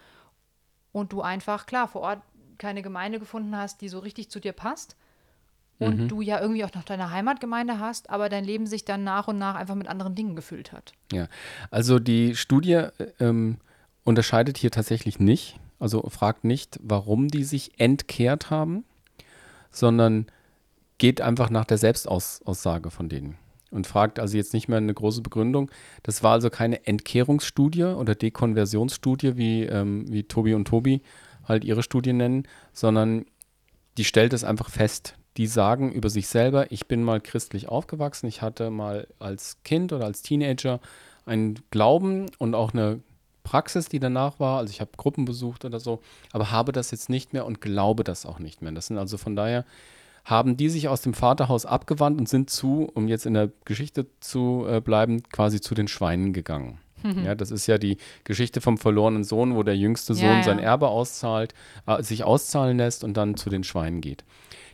und 0.91 1.13
du 1.13 1.23
einfach, 1.23 1.67
klar, 1.67 1.87
vor 1.87 2.01
Ort 2.03 2.23
keine 2.59 2.83
Gemeinde 2.83 3.19
gefunden 3.19 3.57
hast, 3.57 3.81
die 3.81 3.89
so 3.89 3.99
richtig 3.99 4.31
zu 4.31 4.41
dir 4.41 4.53
passt 4.53 4.97
und 5.79 5.99
Mhm. 5.99 6.09
du 6.09 6.21
ja 6.21 6.41
irgendwie 6.41 6.65
auch 6.65 6.75
noch 6.75 6.85
deine 6.85 7.11
Heimatgemeinde 7.11 7.79
hast, 7.79 8.09
aber 8.11 8.29
dein 8.29 8.45
Leben 8.45 8.67
sich 8.67 8.85
dann 8.85 9.05
nach 9.05 9.29
und 9.29 9.39
nach 9.39 9.55
einfach 9.55 9.75
mit 9.75 9.89
anderen 9.89 10.15
Dingen 10.15 10.35
gefüllt 10.37 10.73
hat. 10.73 10.93
Ja, 11.13 11.29
also 11.71 11.99
die 11.99 12.37
Studie 12.37 12.73
äh, 12.73 12.91
ähm, 13.21 13.59
unterscheidet 14.05 14.59
hier 14.59 14.71
tatsächlich 14.71 15.19
nicht, 15.21 15.59
also 15.83 16.09
fragt 16.09 16.45
nicht, 16.45 16.79
warum 16.81 17.27
die 17.27 17.43
sich 17.43 17.73
entkehrt 17.79 18.51
haben, 18.51 18.85
sondern 19.73 20.27
geht 20.99 21.21
einfach 21.21 21.51
nach 21.51 21.65
der 21.65 21.79
Selbstaussage 21.79 22.91
von 22.93 23.09
denen 23.09 23.37
und 23.73 23.89
fragt 23.89 24.21
also 24.21 24.37
jetzt 24.37 24.53
nicht 24.53 24.69
mehr 24.69 24.79
eine 24.79 24.95
große 24.95 25.23
Begründung. 25.23 25.71
Das 26.05 26.23
war 26.23 26.33
also 26.33 26.51
keine 26.51 26.87
Entkehrungsstudie 26.87 27.83
oder 27.83 28.15
Dekonversionsstudie, 28.15 29.37
wie, 29.37 29.65
ähm, 29.65 30.05
wie 30.09 30.23
Tobi 30.23 30.55
und 30.55 30.69
Tobi 30.69 31.03
halt 31.49 31.65
ihre 31.65 31.83
Studie 31.83 32.13
nennen, 32.13 32.47
sondern 32.73 33.25
die 33.99 34.05
stellt 34.05 34.33
es 34.33 34.45
einfach 34.45 34.71
fest. 34.71 35.17
Die 35.37 35.47
sagen 35.49 35.91
über 35.91 36.11
sich 36.11 36.29
selber, 36.29 36.71
ich 36.71 36.87
bin 36.87 37.03
mal 37.03 37.21
christlich 37.21 37.69
aufgewachsen, 37.69 38.27
ich 38.27 38.43
hatte 38.43 38.71
mal 38.71 39.09
als 39.19 39.63
Kind 39.65 39.93
oder 39.93 40.05
als 40.05 40.23
Teenager 40.23 40.79
einen 41.25 41.59
Glauben 41.71 42.27
und 42.39 42.55
auch 42.55 42.73
eine 42.73 43.01
Praxis, 43.43 43.89
die 43.89 44.01
danach 44.01 44.41
war. 44.41 44.59
Also 44.59 44.71
ich 44.71 44.81
habe 44.81 44.91
Gruppen 44.97 45.25
besucht 45.25 45.65
oder 45.65 45.81
so, 45.81 46.01
aber 46.33 46.51
habe 46.51 46.73
das 46.73 46.91
jetzt 46.91 47.09
nicht 47.09 47.33
mehr 47.33 47.47
und 47.47 47.61
glaube 47.61 48.05
das 48.05 48.27
auch 48.27 48.39
nicht 48.39 48.63
mehr. 48.63 48.73
Das 48.73 48.87
sind 48.87 48.99
also 48.99 49.19
von 49.19 49.37
daher, 49.37 49.65
haben 50.25 50.57
die 50.57 50.69
sich 50.69 50.89
aus 50.89 51.03
dem 51.03 51.15
Vaterhaus 51.15 51.67
abgewandt 51.67 52.21
und 52.21 52.29
sind 52.29 52.49
zu, 52.49 52.91
um 52.95 53.09
jetzt 53.09 53.27
in 53.27 53.35
der 53.35 53.51
Geschichte 53.65 54.07
zu 54.21 54.65
äh, 54.69 54.81
bleiben, 54.81 55.23
quasi 55.25 55.61
zu 55.61 55.75
den 55.75 55.89
Schweinen 55.89 56.33
gegangen. 56.33 56.79
Ja, 57.25 57.35
das 57.35 57.51
ist 57.51 57.67
ja 57.67 57.79
die 57.79 57.97
Geschichte 58.23 58.61
vom 58.61 58.79
verlorenen 58.79 59.25
Sohn, 59.25 59.57
wo 59.57 59.65
der 59.65 59.77
jüngste 59.77 60.15
Sohn 60.15 60.25
Ja, 60.25 60.37
ja. 60.37 60.43
sein 60.45 60.61
Erbe 60.61 60.87
auszahlt, 60.87 61.53
äh, 61.87 62.01
sich 62.03 62.23
auszahlen 62.23 62.79
lässt 62.79 63.03
und 63.03 63.17
dann 63.17 63.37
zu 63.37 63.51
den 63.51 63.65
Schweinen 63.65 64.01
geht. 64.01 64.25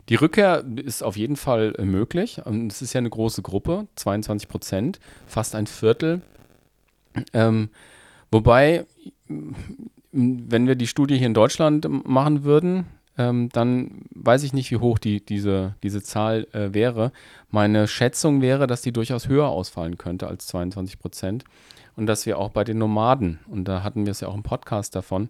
Die 0.09 0.15
Rückkehr 0.15 0.63
ist 0.75 1.03
auf 1.03 1.17
jeden 1.17 1.35
Fall 1.35 1.73
äh, 1.77 1.85
möglich. 1.85 2.41
Und 2.45 2.71
es 2.71 2.81
ist 2.81 2.93
ja 2.93 2.99
eine 2.99 3.09
große 3.09 3.41
Gruppe, 3.41 3.87
22 3.95 4.47
Prozent, 4.47 4.99
fast 5.27 5.55
ein 5.55 5.67
Viertel. 5.67 6.21
Ähm, 7.33 7.69
wobei, 8.31 8.85
wenn 10.11 10.67
wir 10.67 10.75
die 10.75 10.87
Studie 10.87 11.17
hier 11.17 11.27
in 11.27 11.33
Deutschland 11.33 11.87
machen 12.05 12.43
würden, 12.43 12.85
ähm, 13.19 13.49
dann 13.49 14.05
weiß 14.11 14.43
ich 14.43 14.53
nicht, 14.53 14.71
wie 14.71 14.77
hoch 14.77 14.97
die, 14.97 15.23
diese, 15.23 15.75
diese 15.83 16.01
Zahl 16.01 16.47
äh, 16.53 16.73
wäre. 16.73 17.11
Meine 17.49 17.87
Schätzung 17.87 18.41
wäre, 18.41 18.65
dass 18.65 18.81
die 18.81 18.93
durchaus 18.93 19.27
höher 19.27 19.49
ausfallen 19.49 19.97
könnte 19.97 20.27
als 20.27 20.47
22 20.47 20.99
Prozent. 20.99 21.43
Und 21.97 22.05
dass 22.05 22.25
wir 22.25 22.37
auch 22.37 22.49
bei 22.51 22.63
den 22.63 22.77
Nomaden, 22.77 23.39
und 23.47 23.65
da 23.65 23.83
hatten 23.83 24.05
wir 24.05 24.11
es 24.11 24.21
ja 24.21 24.29
auch 24.29 24.35
im 24.35 24.43
Podcast 24.43 24.95
davon, 24.95 25.29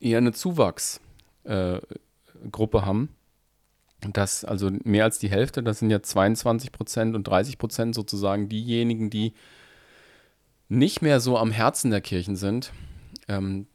eher 0.00 0.18
eine 0.18 0.34
Zuwachsgruppe 0.34 1.00
äh, 1.48 2.82
haben. 2.82 3.08
Das, 4.12 4.44
also 4.44 4.70
mehr 4.84 5.04
als 5.04 5.18
die 5.18 5.30
Hälfte, 5.30 5.62
das 5.62 5.78
sind 5.78 5.88
ja 5.88 6.02
22 6.02 6.72
Prozent 6.72 7.16
und 7.16 7.26
30 7.26 7.56
Prozent 7.56 7.94
sozusagen 7.94 8.50
diejenigen, 8.50 9.08
die 9.08 9.32
nicht 10.68 11.02
mehr 11.02 11.20
so 11.20 11.38
am 11.38 11.50
Herzen 11.50 11.90
der 11.90 12.00
Kirchen 12.00 12.36
sind, 12.36 12.72
ähm, 13.28 13.66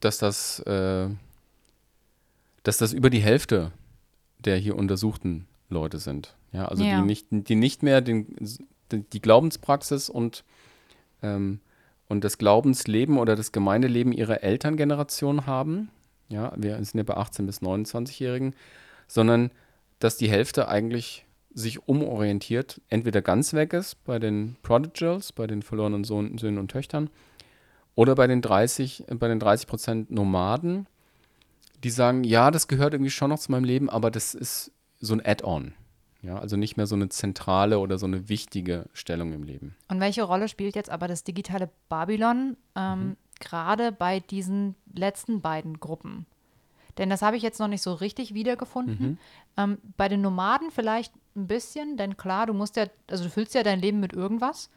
dass 0.00 0.18
das, 0.18 0.58
äh, 0.60 1.08
dass 2.62 2.78
das 2.78 2.92
über 2.92 3.10
die 3.10 3.20
Hälfte 3.20 3.72
der 4.38 4.56
hier 4.56 4.76
untersuchten 4.76 5.46
Leute 5.68 5.98
sind. 5.98 6.34
Ja, 6.52 6.66
also 6.66 6.82
Ja. 6.84 7.00
die 7.00 7.06
nicht, 7.06 7.26
die 7.30 7.54
nicht 7.54 7.82
mehr 7.82 8.00
den, 8.00 8.26
die 8.90 9.22
Glaubenspraxis 9.22 10.08
und, 10.10 10.44
ähm, 11.22 11.60
und 12.08 12.24
das 12.24 12.38
Glaubensleben 12.38 13.18
oder 13.18 13.36
das 13.36 13.52
Gemeindeleben 13.52 14.12
ihrer 14.12 14.42
Elterngeneration 14.42 15.46
haben. 15.46 15.90
Ja, 16.28 16.52
wir 16.56 16.76
sind 16.84 16.94
ja 16.98 17.02
bei 17.04 17.16
18- 17.16 17.46
bis 17.46 17.62
29-Jährigen, 17.62 18.54
sondern 19.06 19.50
dass 19.98 20.16
die 20.16 20.28
Hälfte 20.28 20.68
eigentlich 20.68 21.24
sich 21.54 21.88
umorientiert, 21.88 22.80
entweder 22.88 23.22
ganz 23.22 23.52
weg 23.52 23.72
ist 23.72 24.02
bei 24.04 24.18
den 24.18 24.56
Prodigals, 24.62 25.32
bei 25.32 25.46
den 25.46 25.62
verlorenen 25.62 26.04
Sohn, 26.04 26.38
Söhnen 26.38 26.58
und 26.58 26.70
Töchtern, 26.70 27.10
oder 27.94 28.14
bei 28.14 28.26
den 28.26 28.42
30, 28.42 29.08
äh, 29.08 29.14
bei 29.14 29.28
den 29.28 29.38
30 29.38 29.66
Prozent 29.66 30.10
Nomaden, 30.10 30.86
die 31.84 31.90
sagen, 31.90 32.24
ja, 32.24 32.50
das 32.50 32.68
gehört 32.68 32.94
irgendwie 32.94 33.10
schon 33.10 33.30
noch 33.30 33.38
zu 33.38 33.50
meinem 33.50 33.64
Leben, 33.64 33.90
aber 33.90 34.10
das 34.10 34.34
ist 34.34 34.72
so 35.00 35.14
ein 35.14 35.24
Add-on. 35.24 35.74
Ja, 36.22 36.38
also 36.38 36.56
nicht 36.56 36.76
mehr 36.76 36.86
so 36.86 36.94
eine 36.94 37.08
zentrale 37.08 37.80
oder 37.80 37.98
so 37.98 38.06
eine 38.06 38.28
wichtige 38.28 38.86
Stellung 38.92 39.32
im 39.32 39.42
Leben. 39.42 39.74
Und 39.88 39.98
welche 39.98 40.22
Rolle 40.22 40.46
spielt 40.46 40.76
jetzt 40.76 40.88
aber 40.88 41.08
das 41.08 41.24
digitale 41.24 41.68
Babylon 41.88 42.56
ähm, 42.76 43.16
gerade 43.40 43.90
bei 43.90 44.20
diesen 44.20 44.76
letzten 44.94 45.40
beiden 45.40 45.80
Gruppen? 45.80 46.26
Denn 46.98 47.10
das 47.10 47.22
habe 47.22 47.36
ich 47.36 47.42
jetzt 47.42 47.58
noch 47.58 47.68
nicht 47.68 47.82
so 47.82 47.94
richtig 47.94 48.34
wiedergefunden. 48.34 49.18
Ähm, 49.56 49.78
bei 49.96 50.08
den 50.08 50.20
Nomaden 50.20 50.70
vielleicht 50.70 51.12
ein 51.36 51.46
bisschen, 51.46 51.96
denn 51.96 52.16
klar, 52.16 52.46
du 52.46 52.54
musst 52.54 52.76
ja, 52.76 52.86
also 53.10 53.24
du 53.24 53.30
füllst 53.30 53.54
ja 53.54 53.62
dein 53.62 53.80
Leben 53.80 54.00
mit 54.00 54.12
irgendwas, 54.12 54.70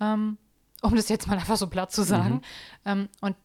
ähm, 0.00 0.38
um 0.82 0.94
das 0.94 1.08
jetzt 1.08 1.26
mal 1.26 1.34
einfach 1.38 1.56
so 1.56 1.66
platt 1.66 1.90
zu 1.92 2.02
sagen. 2.02 2.42
Ähm, 2.84 3.08
und 3.20 3.36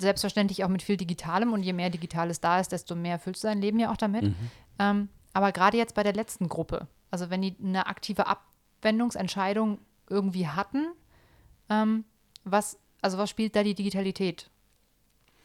selbstverständlich 0.00 0.62
auch 0.64 0.68
mit 0.68 0.82
viel 0.82 0.98
Digitalem 0.98 1.52
und 1.52 1.62
je 1.62 1.72
mehr 1.72 1.88
Digitales 1.90 2.40
da 2.40 2.60
ist, 2.60 2.72
desto 2.72 2.94
mehr 2.94 3.18
füllst 3.18 3.42
du 3.44 3.48
dein 3.48 3.60
Leben 3.60 3.78
ja 3.78 3.90
auch 3.90 3.96
damit. 3.96 4.24
Ähm, 4.78 5.08
aber 5.32 5.52
gerade 5.52 5.76
jetzt 5.78 5.94
bei 5.94 6.02
der 6.02 6.12
letzten 6.12 6.48
Gruppe, 6.48 6.86
also 7.10 7.30
wenn 7.30 7.40
die 7.42 7.56
eine 7.62 7.86
aktive 7.86 8.26
Abwendungsentscheidung 8.26 9.78
irgendwie 10.10 10.48
hatten, 10.48 10.86
ähm, 11.70 12.04
was, 12.44 12.78
also 13.00 13.16
was 13.16 13.30
spielt 13.30 13.56
da 13.56 13.62
die 13.62 13.74
Digitalität? 13.74 14.50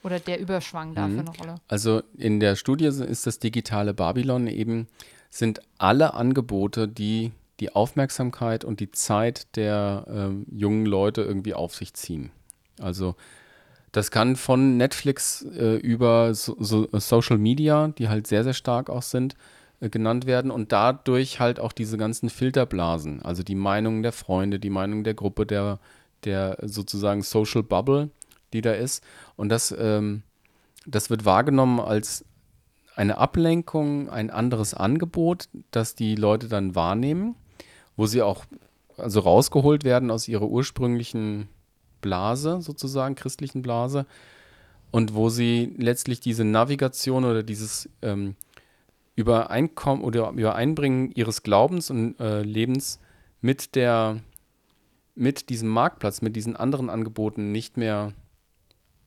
Oder 0.04 0.20
der 0.20 0.40
Überschwang 0.40 0.96
da 0.96 1.08
für 1.08 1.20
eine 1.20 1.30
Rolle? 1.30 1.56
Also 1.68 2.02
in 2.18 2.40
der 2.40 2.56
Studie 2.56 2.86
ist 2.86 3.28
das 3.28 3.40
digitale 3.40 3.94
Babylon 3.94 4.48
eben, 4.48 4.88
sind 5.30 5.62
alle 5.78 6.14
Angebote, 6.14 6.88
die 6.88 7.32
die 7.60 7.76
Aufmerksamkeit 7.76 8.64
und 8.64 8.80
die 8.80 8.92
Zeit 8.92 9.56
der 9.56 10.06
ähm, 10.10 10.46
jungen 10.50 10.86
Leute 10.86 11.22
irgendwie 11.22 11.54
auf 11.54 11.76
sich 11.76 11.94
ziehen. 11.94 12.32
Also 12.80 13.16
das 13.92 14.12
kann 14.12 14.36
von 14.36 14.78
Netflix 14.78 15.42
äh, 15.42 15.76
über 15.76 16.34
so, 16.34 16.56
so 16.60 16.88
Social 16.94 17.38
Media, 17.38 17.90
die 17.90 18.08
halt 18.08 18.28
sehr, 18.28 18.44
sehr 18.44 18.54
stark 18.54 18.90
auch 18.90 19.02
sind, 19.02 19.36
äh, 19.82 19.90
genannt 19.90 20.26
werden 20.26 20.52
und 20.52 20.72
dadurch 20.72 21.40
halt 21.40 21.60
auch 21.60 21.74
diese 21.74 21.98
ganzen 21.98 22.30
Filterblasen, 22.30 23.22
also 23.22 23.44
die 23.44 23.56
Meinung 23.56 24.04
der 24.04 24.12
Freunde, 24.12 24.60
die 24.60 24.70
Meinung 24.70 25.04
der 25.04 25.16
Gruppe, 25.16 25.46
der, 25.46 25.80
der 26.24 26.58
sozusagen 26.62 27.24
Social 27.24 27.64
Bubble, 27.64 28.10
die 28.54 28.62
da 28.62 28.74
ist. 28.74 29.04
Und 29.36 29.50
das, 29.50 29.76
ähm, 29.78 30.24
das 30.86 31.10
wird 31.10 31.26
wahrgenommen 31.26 31.80
als 31.80 32.26
eine 32.96 33.18
Ablenkung, 33.18 34.10
ein 34.10 34.30
anderes 34.30 34.74
Angebot, 34.74 35.48
das 35.72 35.96
die 35.96 36.16
Leute 36.16 36.50
dann 36.50 36.76
wahrnehmen, 36.76 37.36
wo 37.96 38.06
sie 38.06 38.22
auch 38.22 38.46
also 38.98 39.22
rausgeholt 39.22 39.84
werden 39.86 40.12
aus 40.12 40.28
ihrer 40.28 40.48
ursprünglichen 40.48 41.48
Blase, 42.02 42.62
sozusagen, 42.62 43.16
christlichen 43.16 43.62
Blase, 43.62 44.06
und 44.92 45.14
wo 45.14 45.30
sie 45.30 45.74
letztlich 45.78 46.20
diese 46.20 46.44
Navigation 46.44 47.24
oder 47.24 47.44
dieses 47.44 47.90
ähm, 48.02 48.36
Übereinkommen 49.16 50.04
oder 50.04 50.32
Übereinbringen 50.32 51.12
ihres 51.12 51.44
Glaubens 51.44 51.90
und 51.90 52.20
äh, 52.20 52.42
Lebens 52.42 53.00
mit 53.42 53.76
der, 53.76 54.20
mit 55.16 55.50
diesem 55.50 55.70
Marktplatz, 55.70 56.22
mit 56.22 56.36
diesen 56.36 56.56
anderen 56.56 56.90
Angeboten 56.90 57.52
nicht 57.52 57.78
mehr, 57.78 58.14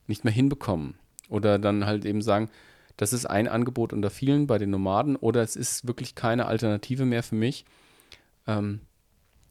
nicht 0.07 0.25
mehr 0.25 0.33
hinbekommen. 0.33 0.95
Oder 1.29 1.59
dann 1.59 1.87
halt 1.87 2.05
eben 2.05 2.23
sagen, 2.23 2.51
das 2.97 3.13
ist 3.13 3.27
ein 3.27 3.49
Angebot 3.49 3.93
unter 3.93 4.11
vielen 4.11 4.47
bei 4.47 4.59
den 4.59 4.71
Nomaden 4.71 5.17
oder 5.17 5.43
es 5.43 5.57
ist 5.57 5.87
wirklich 5.87 6.15
keine 6.15 6.47
Alternative 6.47 7.05
mehr 7.05 7.23
für 7.23 7.35
mich, 7.35 7.65
ähm, 8.47 8.81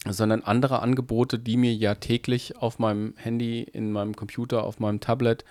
sondern 0.08 0.44
andere 0.44 0.82
Angebote, 0.82 1.40
die 1.40 1.58
mir 1.58 1.74
ja 1.74 1.96
täglich 1.96 2.58
auf 2.58 2.80
meinem 2.80 3.14
Handy, 3.18 3.62
in 3.62 3.92
meinem 3.92 4.16
Computer, 4.16 4.64
auf 4.64 4.80
meinem 4.80 5.00
Tablet 5.00 5.44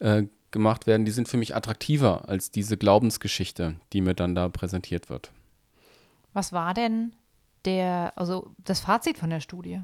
äh, 0.00 0.24
gemacht 0.50 0.86
werden, 0.86 1.04
die 1.04 1.12
sind 1.12 1.28
für 1.28 1.36
mich 1.36 1.54
attraktiver 1.54 2.28
als 2.28 2.50
diese 2.50 2.76
Glaubensgeschichte, 2.76 3.76
die 3.92 4.00
mir 4.00 4.14
dann 4.14 4.34
da 4.34 4.48
präsentiert 4.48 5.08
wird. 5.08 5.30
Was 6.32 6.52
war 6.52 6.74
denn 6.74 7.14
der, 7.64 8.12
also 8.16 8.50
das 8.58 8.80
Fazit 8.80 9.18
von 9.18 9.30
der 9.30 9.40
Studie? 9.40 9.80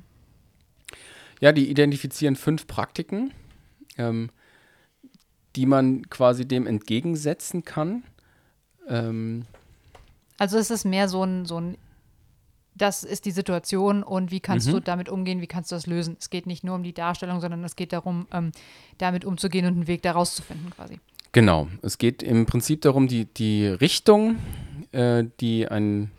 Ja, 1.40 1.52
die 1.52 1.70
identifizieren 1.70 2.36
fünf 2.36 2.66
Praktiken, 2.66 3.32
ähm, 3.98 4.30
die 5.56 5.66
man 5.66 6.08
quasi 6.10 6.46
dem 6.46 6.66
entgegensetzen 6.66 7.64
kann. 7.64 8.02
Ähm, 8.88 9.46
also 10.38 10.58
es 10.58 10.70
ist 10.70 10.84
mehr 10.84 11.08
so 11.08 11.24
ein, 11.24 11.46
so 11.46 11.58
ein, 11.60 11.78
das 12.74 13.04
ist 13.04 13.24
die 13.24 13.30
Situation 13.30 14.02
und 14.02 14.30
wie 14.30 14.40
kannst 14.40 14.66
Mhm. 14.68 14.72
du 14.72 14.80
damit 14.80 15.08
umgehen, 15.08 15.40
wie 15.40 15.46
kannst 15.46 15.72
du 15.72 15.76
das 15.76 15.86
lösen? 15.86 16.16
Es 16.20 16.28
geht 16.28 16.46
nicht 16.46 16.62
nur 16.62 16.74
um 16.74 16.82
die 16.82 16.92
Darstellung, 16.92 17.40
sondern 17.40 17.64
es 17.64 17.74
geht 17.74 17.92
darum, 17.94 18.26
ähm, 18.32 18.52
damit 18.98 19.24
umzugehen 19.24 19.64
und 19.66 19.72
einen 19.72 19.86
Weg 19.86 20.02
daraus 20.02 20.34
zu 20.34 20.42
finden 20.42 20.70
quasi. 20.70 21.00
Genau, 21.32 21.68
es 21.82 21.98
geht 21.98 22.22
im 22.22 22.46
Prinzip 22.46 22.82
darum, 22.82 23.08
die, 23.08 23.24
die 23.24 23.66
Richtung, 23.66 24.36
äh, 24.92 25.24
die 25.40 25.68
ein, 25.68 26.10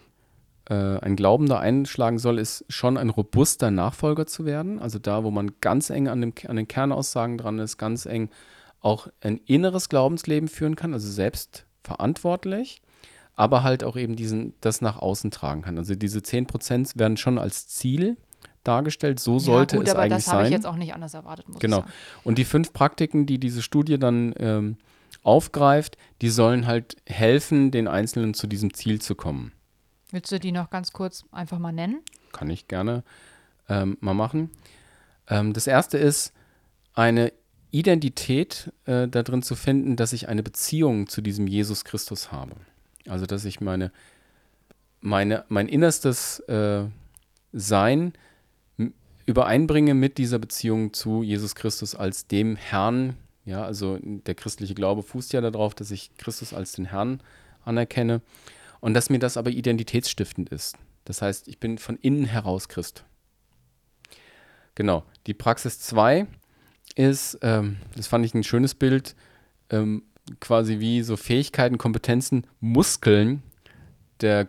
äh, 0.70 0.74
ein 0.74 1.16
Glaubender 1.16 1.60
einschlagen 1.60 2.18
soll, 2.20 2.40
ist 2.40 2.66
schon 2.70 2.98
ein 2.98 3.10
robuster 3.10 3.70
Nachfolger 3.72 4.26
zu 4.28 4.46
werden. 4.46 4.80
Also 4.80 5.00
da, 5.00 5.24
wo 5.24 5.32
man 5.32 5.54
ganz 5.62 5.90
eng 5.92 6.08
an, 6.08 6.22
dem, 6.22 6.34
an 6.48 6.56
den 6.56 6.68
Kernaussagen 6.68 7.38
dran 7.38 7.60
ist, 7.60 7.78
ganz 7.78 8.06
eng 8.08 8.30
auch 8.82 9.08
ein 9.22 9.38
inneres 9.46 9.90
Glaubensleben 9.90 10.48
führen 10.50 10.76
kann, 10.76 10.94
also 10.94 11.10
selbst 11.10 11.66
verantwortlich, 11.84 12.82
aber 13.36 13.64
halt 13.64 13.84
auch 13.84 13.96
eben 13.98 14.16
diesen, 14.16 14.54
das 14.62 14.82
nach 14.82 14.98
außen 14.98 15.32
tragen 15.32 15.62
kann. 15.64 15.78
Also 15.78 15.96
diese 15.96 16.20
10% 16.20 16.98
werden 16.98 17.18
schon 17.18 17.38
als 17.38 17.68
Ziel 17.68 18.18
dargestellt, 18.64 19.20
so 19.20 19.40
sollte 19.40 19.76
ja, 19.76 19.80
gut, 19.80 19.88
es 19.88 19.94
aber 19.94 20.04
eigentlich 20.04 20.26
das 20.26 20.28
habe 20.34 20.42
ich 20.44 20.48
sein. 20.48 20.52
jetzt 20.54 20.66
auch 20.66 20.76
nicht 20.76 20.94
anders 20.94 21.14
erwartet, 21.14 21.48
muss 21.48 21.60
Genau. 21.60 21.78
ich 21.80 21.84
sagen. 21.84 21.94
Und 22.26 22.38
die 22.38 22.46
fünf 22.46 22.74
Praktiken, 22.74 23.26
die 23.26 23.40
diese 23.40 23.62
Studie 23.62 23.98
dann 23.98 24.34
ähm, 24.38 24.78
aufgreift, 25.24 25.98
die 26.22 26.30
sollen 26.30 26.68
halt 26.68 26.98
helfen, 27.06 27.72
den 27.72 27.88
Einzelnen 27.88 28.34
zu 28.34 28.48
diesem 28.48 28.74
Ziel 28.74 29.00
zu 29.02 29.16
kommen. 29.16 29.54
Willst 30.12 30.32
du 30.32 30.40
die 30.40 30.52
noch 30.52 30.70
ganz 30.70 30.92
kurz 30.92 31.26
einfach 31.32 31.60
mal 31.60 31.72
nennen? 31.72 32.02
Kann 32.34 32.50
ich 32.50 32.68
gerne 32.68 33.04
ähm, 33.70 33.98
mal 34.00 34.14
machen. 34.14 34.52
Ähm, 35.30 35.54
das 35.54 35.68
erste 35.68 35.98
ist, 35.98 36.34
eine 36.94 37.32
Identität 37.72 38.72
äh, 38.86 39.08
darin 39.08 39.42
zu 39.42 39.56
finden, 39.56 39.96
dass 39.96 40.14
ich 40.14 40.30
eine 40.30 40.44
Beziehung 40.44 41.08
zu 41.08 41.22
diesem 41.22 41.48
Jesus 41.48 41.84
Christus 41.84 42.32
habe. 42.32 42.56
Also, 43.08 43.26
dass 43.26 43.46
ich 43.46 43.62
meine, 43.62 43.92
meine, 45.02 45.46
mein 45.50 45.68
innerstes 45.68 46.40
äh, 46.42 46.86
Sein 47.54 48.14
übereinbringe 49.26 49.94
mit 49.94 50.18
dieser 50.18 50.40
Beziehung 50.40 50.94
zu 50.94 51.22
Jesus 51.22 51.54
Christus 51.54 51.96
als 51.96 52.28
dem 52.28 52.56
Herrn. 52.56 53.18
Ja, 53.46 53.64
also 53.64 54.00
der 54.02 54.36
christliche 54.36 54.74
Glaube 54.74 55.04
fußt 55.04 55.34
ja 55.34 55.42
darauf, 55.42 55.76
dass 55.76 55.92
ich 55.92 56.16
Christus 56.18 56.54
als 56.54 56.72
den 56.72 56.86
Herrn 56.86 57.22
anerkenne 57.64 58.22
und 58.80 58.94
dass 58.94 59.10
mir 59.10 59.20
das 59.20 59.38
aber 59.38 59.52
identitätsstiftend 59.52 60.50
ist. 60.50 60.78
Das 61.06 61.22
heißt, 61.22 61.48
ich 61.48 61.60
bin 61.60 61.78
von 61.78 61.98
innen 61.98 62.26
heraus 62.26 62.68
Christ. 62.70 63.04
Genau. 64.76 65.04
Die 65.26 65.34
Praxis 65.34 65.80
2 65.80 66.28
ist, 66.96 67.40
ähm, 67.42 67.78
das 67.96 68.08
fand 68.08 68.26
ich 68.26 68.34
ein 68.34 68.44
schönes 68.44 68.74
Bild, 68.76 69.16
ähm, 69.70 70.04
quasi 70.40 70.80
wie 70.80 71.02
so 71.04 71.16
Fähigkeiten, 71.18 71.78
Kompetenzen, 71.78 72.46
Muskeln 72.60 73.44
der, 74.22 74.48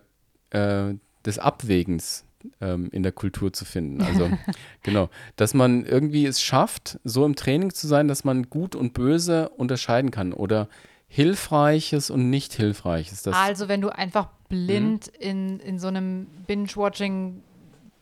äh, 0.50 0.94
des 1.24 1.38
Abwägens 1.38 2.24
ähm, 2.60 2.88
in 2.92 3.02
der 3.02 3.12
Kultur 3.12 3.52
zu 3.52 3.64
finden. 3.64 4.02
Also 4.02 4.30
genau, 4.82 5.10
dass 5.36 5.54
man 5.54 5.84
irgendwie 5.84 6.26
es 6.26 6.40
schafft, 6.40 6.98
so 7.04 7.24
im 7.24 7.36
Training 7.36 7.72
zu 7.72 7.86
sein, 7.86 8.08
dass 8.08 8.24
man 8.24 8.48
gut 8.48 8.74
und 8.74 8.94
böse 8.94 9.48
unterscheiden 9.50 10.10
kann 10.10 10.32
oder 10.32 10.68
hilfreiches 11.08 12.10
und 12.10 12.30
nicht 12.30 12.52
hilfreiches. 12.52 13.26
Also, 13.28 13.68
wenn 13.68 13.80
du 13.80 13.88
einfach 13.88 14.28
blind 14.48 15.10
Mhm. 15.18 15.20
in, 15.20 15.60
in 15.60 15.78
so 15.78 15.88
einem 15.88 16.26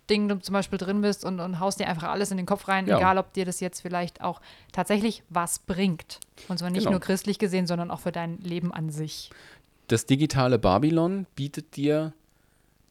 Binge-Watching-Ding 0.06 0.28
du 0.28 0.38
zum 0.40 0.52
Beispiel 0.52 0.78
drin 0.78 1.00
bist 1.00 1.24
und, 1.24 1.40
und 1.40 1.60
haust 1.60 1.80
dir 1.80 1.88
einfach 1.88 2.08
alles 2.10 2.30
in 2.30 2.36
den 2.36 2.46
Kopf 2.46 2.68
rein, 2.68 2.86
Ja. 2.86 2.96
egal 2.98 3.18
ob 3.18 3.32
dir 3.32 3.44
das 3.44 3.60
jetzt 3.60 3.80
vielleicht 3.80 4.20
auch 4.22 4.40
tatsächlich 4.72 5.22
was 5.28 5.58
bringt. 5.60 6.20
Und 6.48 6.58
zwar 6.58 6.70
nicht 6.70 6.80
Genau. 6.80 6.92
nur 6.92 7.00
christlich 7.00 7.38
gesehen, 7.38 7.66
sondern 7.66 7.90
auch 7.90 8.00
für 8.00 8.12
dein 8.12 8.38
Leben 8.38 8.72
an 8.72 8.90
sich. 8.90 9.30
das 9.88 10.04
digitale 10.04 10.58
Babylon 10.58 11.26
bietet 11.36 11.76
dir 11.76 12.12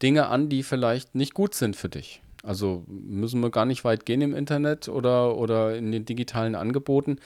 Dinge 0.02 0.28
an, 0.28 0.48
die 0.48 0.64
vielleicht 0.64 1.14
nicht 1.14 1.34
gut 1.34 1.54
sind 1.54 1.76
für 1.76 1.90
dich. 1.90 2.22
Also 2.42 2.84
müssen 2.88 3.42
wir 3.42 3.50
gar 3.50 3.66
nicht 3.66 3.84
weit 3.84 4.06
gehen 4.06 4.22
im 4.22 4.34
Internet 4.34 4.88
oder, 4.88 5.36
oder 5.36 5.76
in 5.76 5.92
den 5.92 6.06
digitalen 6.06 6.56
Angeboten. 6.56 7.18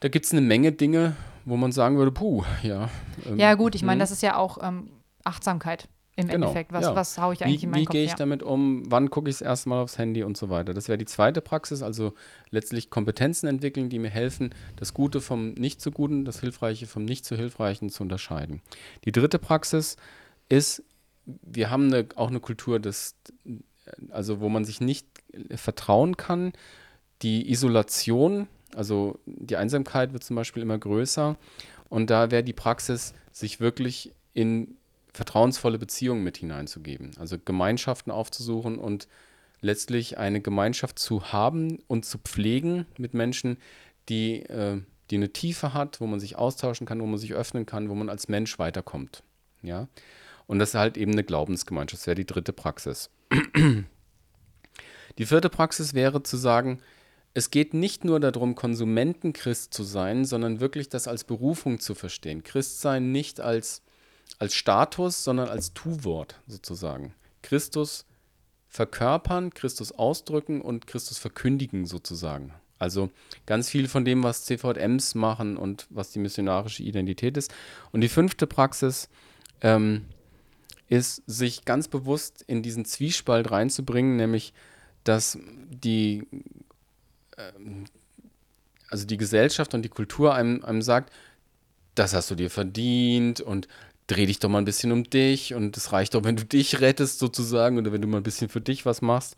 Da 0.00 0.08
gibt 0.08 0.26
es 0.26 0.32
eine 0.32 0.42
Menge 0.42 0.72
Dinge, 0.72 1.16
wo 1.46 1.56
man 1.56 1.72
sagen 1.72 1.96
würde, 1.96 2.12
puh, 2.12 2.44
ja. 2.62 2.90
ähm, 3.24 3.38
Ja, 3.38 3.54
gut, 3.54 3.74
ich 3.74 3.82
meine, 3.82 3.96
mhm. 3.96 4.00
das 4.00 4.10
ist 4.10 4.22
ja 4.22 4.36
auch 4.36 4.58
ähm, 4.62 4.90
Achtsamkeit 5.24 5.88
im 6.16 6.28
Genau, 6.28 6.46
Endeffekt. 6.46 6.72
Was, 6.72 6.84
ja. 6.84 6.94
was 6.94 7.18
haue 7.18 7.34
ich 7.34 7.44
eigentlich 7.44 7.60
Wie, 7.60 7.64
in 7.64 7.70
meinen 7.70 7.80
wie 7.80 7.84
Kopf? 7.84 7.92
gehe 7.92 8.04
ich 8.04 8.10
ja. 8.10 8.16
damit 8.16 8.42
um? 8.42 8.82
Wann 8.90 9.10
gucke 9.10 9.28
ich 9.28 9.36
das 9.36 9.42
erste 9.42 9.68
Mal 9.68 9.82
aufs 9.82 9.98
Handy 9.98 10.22
und 10.22 10.36
so 10.36 10.48
weiter? 10.48 10.72
Das 10.74 10.88
wäre 10.88 10.96
die 10.98 11.04
zweite 11.04 11.40
Praxis, 11.42 11.82
also 11.82 12.14
letztlich 12.50 12.88
Kompetenzen 12.90 13.46
entwickeln, 13.46 13.90
die 13.90 13.98
mir 13.98 14.08
helfen, 14.10 14.54
das 14.76 14.94
Gute 14.94 15.20
vom 15.20 15.52
Nicht 15.52 15.80
so 15.82 15.90
Guten, 15.90 16.24
das 16.24 16.40
Hilfreiche 16.40 16.86
vom 16.86 17.04
Nicht 17.04 17.26
so 17.26 17.36
Hilfreichen 17.36 17.90
zu 17.90 18.02
unterscheiden. 18.02 18.62
Die 19.04 19.12
dritte 19.12 19.38
Praxis 19.38 19.96
ist, 20.48 20.82
wir 21.24 21.70
haben 21.70 21.92
eine, 21.92 22.06
auch 22.16 22.28
eine 22.28 22.40
Kultur, 22.40 22.80
des, 22.80 23.14
also 24.10 24.40
wo 24.40 24.48
man 24.48 24.64
sich 24.64 24.80
nicht 24.80 25.06
vertrauen 25.54 26.16
kann. 26.16 26.52
Die 27.22 27.50
Isolation, 27.50 28.46
also 28.74 29.18
die 29.26 29.56
Einsamkeit 29.56 30.12
wird 30.12 30.24
zum 30.24 30.36
Beispiel 30.36 30.62
immer 30.62 30.78
größer. 30.78 31.36
Und 31.88 32.10
da 32.10 32.30
wäre 32.30 32.42
die 32.42 32.52
Praxis, 32.52 33.14
sich 33.32 33.60
wirklich 33.60 34.12
in 34.32 34.76
vertrauensvolle 35.16 35.78
Beziehungen 35.78 36.22
mit 36.22 36.36
hineinzugeben. 36.38 37.12
Also 37.18 37.36
Gemeinschaften 37.42 38.10
aufzusuchen 38.10 38.78
und 38.78 39.08
letztlich 39.60 40.18
eine 40.18 40.40
Gemeinschaft 40.40 40.98
zu 40.98 41.32
haben 41.32 41.78
und 41.88 42.04
zu 42.04 42.18
pflegen 42.18 42.86
mit 42.98 43.14
Menschen, 43.14 43.58
die, 44.08 44.42
äh, 44.42 44.80
die 45.10 45.16
eine 45.16 45.32
Tiefe 45.32 45.74
hat, 45.74 46.00
wo 46.00 46.06
man 46.06 46.20
sich 46.20 46.36
austauschen 46.36 46.86
kann, 46.86 47.00
wo 47.00 47.06
man 47.06 47.18
sich 47.18 47.32
öffnen 47.34 47.66
kann, 47.66 47.88
wo 47.88 47.94
man 47.94 48.08
als 48.08 48.28
Mensch 48.28 48.58
weiterkommt. 48.58 49.22
Ja? 49.62 49.88
Und 50.46 50.58
das 50.58 50.70
ist 50.70 50.74
halt 50.74 50.96
eben 50.96 51.12
eine 51.12 51.24
Glaubensgemeinschaft. 51.24 52.02
Das 52.02 52.06
wäre 52.06 52.14
die 52.14 52.26
dritte 52.26 52.52
Praxis. 52.52 53.10
Die 55.18 55.26
vierte 55.26 55.48
Praxis 55.48 55.94
wäre 55.94 56.22
zu 56.22 56.36
sagen, 56.36 56.80
es 57.34 57.50
geht 57.50 57.74
nicht 57.74 58.04
nur 58.04 58.20
darum, 58.20 58.54
Konsumentenchrist 58.54 59.72
zu 59.74 59.82
sein, 59.82 60.24
sondern 60.24 60.60
wirklich 60.60 60.88
das 60.88 61.08
als 61.08 61.24
Berufung 61.24 61.80
zu 61.80 61.94
verstehen. 61.94 62.42
Christsein 62.42 63.12
nicht 63.12 63.40
als, 63.40 63.82
als 64.38 64.54
Status, 64.54 65.24
sondern 65.24 65.48
als 65.48 65.72
Tu-Wort 65.72 66.40
sozusagen. 66.46 67.14
Christus 67.42 68.06
verkörpern, 68.68 69.50
Christus 69.50 69.92
ausdrücken 69.92 70.60
und 70.60 70.86
Christus 70.86 71.18
verkündigen 71.18 71.86
sozusagen. 71.86 72.52
Also 72.78 73.10
ganz 73.46 73.70
viel 73.70 73.88
von 73.88 74.04
dem, 74.04 74.22
was 74.22 74.44
CVMs 74.44 75.14
machen 75.14 75.56
und 75.56 75.86
was 75.88 76.10
die 76.10 76.18
missionarische 76.18 76.82
Identität 76.82 77.36
ist. 77.36 77.54
Und 77.90 78.02
die 78.02 78.08
fünfte 78.08 78.46
Praxis 78.46 79.08
ähm, 79.62 80.04
ist, 80.88 81.22
sich 81.26 81.64
ganz 81.64 81.88
bewusst 81.88 82.44
in 82.46 82.62
diesen 82.62 82.84
Zwiespalt 82.84 83.50
reinzubringen, 83.50 84.16
nämlich, 84.16 84.52
dass 85.04 85.38
die, 85.70 86.26
ähm, 87.38 87.84
also 88.88 89.06
die 89.06 89.16
Gesellschaft 89.16 89.72
und 89.72 89.82
die 89.82 89.88
Kultur 89.88 90.34
einem, 90.34 90.62
einem 90.64 90.82
sagt, 90.82 91.12
das 91.94 92.12
hast 92.12 92.30
du 92.30 92.34
dir 92.34 92.50
verdient 92.50 93.40
und 93.40 93.68
dreh 94.06 94.26
dich 94.26 94.38
doch 94.38 94.48
mal 94.48 94.58
ein 94.58 94.64
bisschen 94.64 94.92
um 94.92 95.04
dich 95.04 95.54
und 95.54 95.76
es 95.76 95.92
reicht 95.92 96.14
doch, 96.14 96.24
wenn 96.24 96.36
du 96.36 96.44
dich 96.44 96.80
rettest 96.80 97.18
sozusagen 97.18 97.78
oder 97.78 97.92
wenn 97.92 98.02
du 98.02 98.08
mal 98.08 98.18
ein 98.18 98.22
bisschen 98.22 98.48
für 98.48 98.60
dich 98.60 98.86
was 98.86 99.02
machst. 99.02 99.36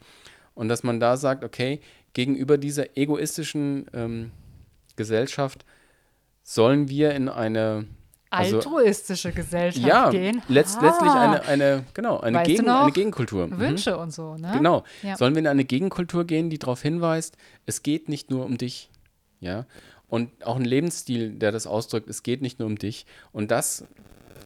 Und 0.54 0.68
dass 0.68 0.82
man 0.82 1.00
da 1.00 1.16
sagt, 1.16 1.44
okay, 1.44 1.80
gegenüber 2.12 2.58
dieser 2.58 2.96
egoistischen 2.96 3.86
ähm, 3.94 4.30
Gesellschaft 4.96 5.64
sollen 6.42 6.88
wir 6.88 7.12
in 7.14 7.28
eine 7.28 7.86
also- 8.30 8.56
Altruistische 8.56 9.32
Gesellschaft 9.32 9.86
ja, 9.86 10.10
gehen. 10.10 10.42
letzt, 10.48 10.78
Ah, 10.78 10.86
letztlich 10.86 11.10
eine, 11.12 11.42
eine, 11.46 11.84
genau, 11.94 12.20
eine, 12.20 12.38
Weißt 12.38 12.50
Gegen, 12.50 12.68
eine 12.68 12.92
Gegenkultur. 12.92 13.46
Mhm. 13.46 13.58
Wünsche 13.58 13.96
und 13.96 14.12
so, 14.12 14.36
ne? 14.36 14.50
Genau. 14.52 14.84
Ja. 15.02 15.16
Sollen 15.16 15.34
wir 15.34 15.40
in 15.40 15.46
eine 15.46 15.64
Gegenkultur 15.64 16.24
gehen, 16.24 16.50
die 16.50 16.58
darauf 16.58 16.82
hinweist, 16.82 17.36
es 17.64 17.82
geht 17.82 18.08
nicht 18.08 18.30
nur 18.30 18.44
um 18.44 18.58
dich. 18.58 18.90
Ja. 19.40 19.64
Und 20.08 20.44
auch 20.44 20.56
ein 20.56 20.64
Lebensstil, 20.64 21.30
der 21.32 21.52
das 21.52 21.66
ausdrückt, 21.66 22.08
es 22.10 22.22
geht 22.22 22.42
nicht 22.42 22.58
nur 22.58 22.66
um 22.66 22.76
dich. 22.76 23.06
Und 23.32 23.50
das 23.50 23.84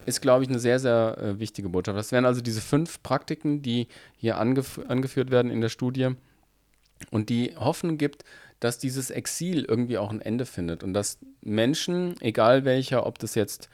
ist, 0.05 0.21
glaube 0.21 0.43
ich, 0.43 0.49
eine 0.49 0.59
sehr, 0.59 0.79
sehr 0.79 1.17
äh, 1.17 1.39
wichtige 1.39 1.69
Botschaft. 1.69 1.97
Das 1.97 2.11
wären 2.11 2.25
also 2.25 2.41
diese 2.41 2.61
fünf 2.61 3.01
Praktiken, 3.03 3.61
die 3.61 3.87
hier 4.17 4.37
angef 4.37 4.79
angeführt 4.87 5.31
werden 5.31 5.51
in 5.51 5.61
der 5.61 5.69
Studie 5.69 6.09
und 7.11 7.29
die 7.29 7.55
Hoffnung 7.57 7.97
gibt, 7.97 8.23
dass 8.59 8.77
dieses 8.77 9.09
Exil 9.09 9.65
irgendwie 9.65 9.97
auch 9.97 10.11
ein 10.11 10.21
Ende 10.21 10.45
findet 10.45 10.83
und 10.83 10.93
dass 10.93 11.17
Menschen, 11.41 12.15
egal 12.21 12.65
welcher, 12.65 13.05
ob 13.05 13.19
das 13.19 13.35
jetzt 13.35 13.69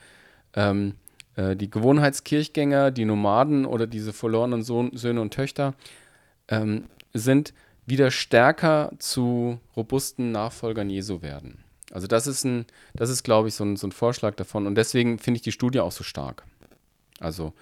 ähm, 0.55 0.95
äh, 1.36 1.55
die 1.55 1.69
Gewohnheitskirchgänger, 1.69 2.91
die 2.91 3.05
Nomaden 3.05 3.65
oder 3.65 3.88
diese 3.88 4.13
verlorenen 4.13 4.63
Sohn, 4.63 4.95
Söhne 4.95 5.21
und 5.21 5.34
Töchter 5.34 5.75
ähm, 6.47 6.86
sind, 7.13 7.53
wieder 7.86 8.12
stärker 8.12 8.91
zu 8.99 9.60
robusten 9.75 10.32
Nachfolgern 10.32 10.89
Jesu 10.89 11.21
werden. 11.21 11.63
Also 11.91 12.08
das 12.08 12.28
ist 12.28 12.43
ein, 12.43 12.65
das 12.93 13.10
ist, 13.10 13.23
glaube 13.23 13.47
ich, 13.47 13.56
so 13.56 13.63
ein, 13.63 13.75
so 13.75 13.88
ein 13.88 13.91
Vorschlag 13.91 14.36
davon. 14.36 14.67
Und 14.67 14.75
deswegen 14.75 15.19
finde 15.19 15.38
ich 15.38 15.41
die 15.41 15.52
Studie 15.52 15.80
auch 15.80 15.91
so 15.91 16.04
stark. 16.04 16.43
Also 17.19 17.54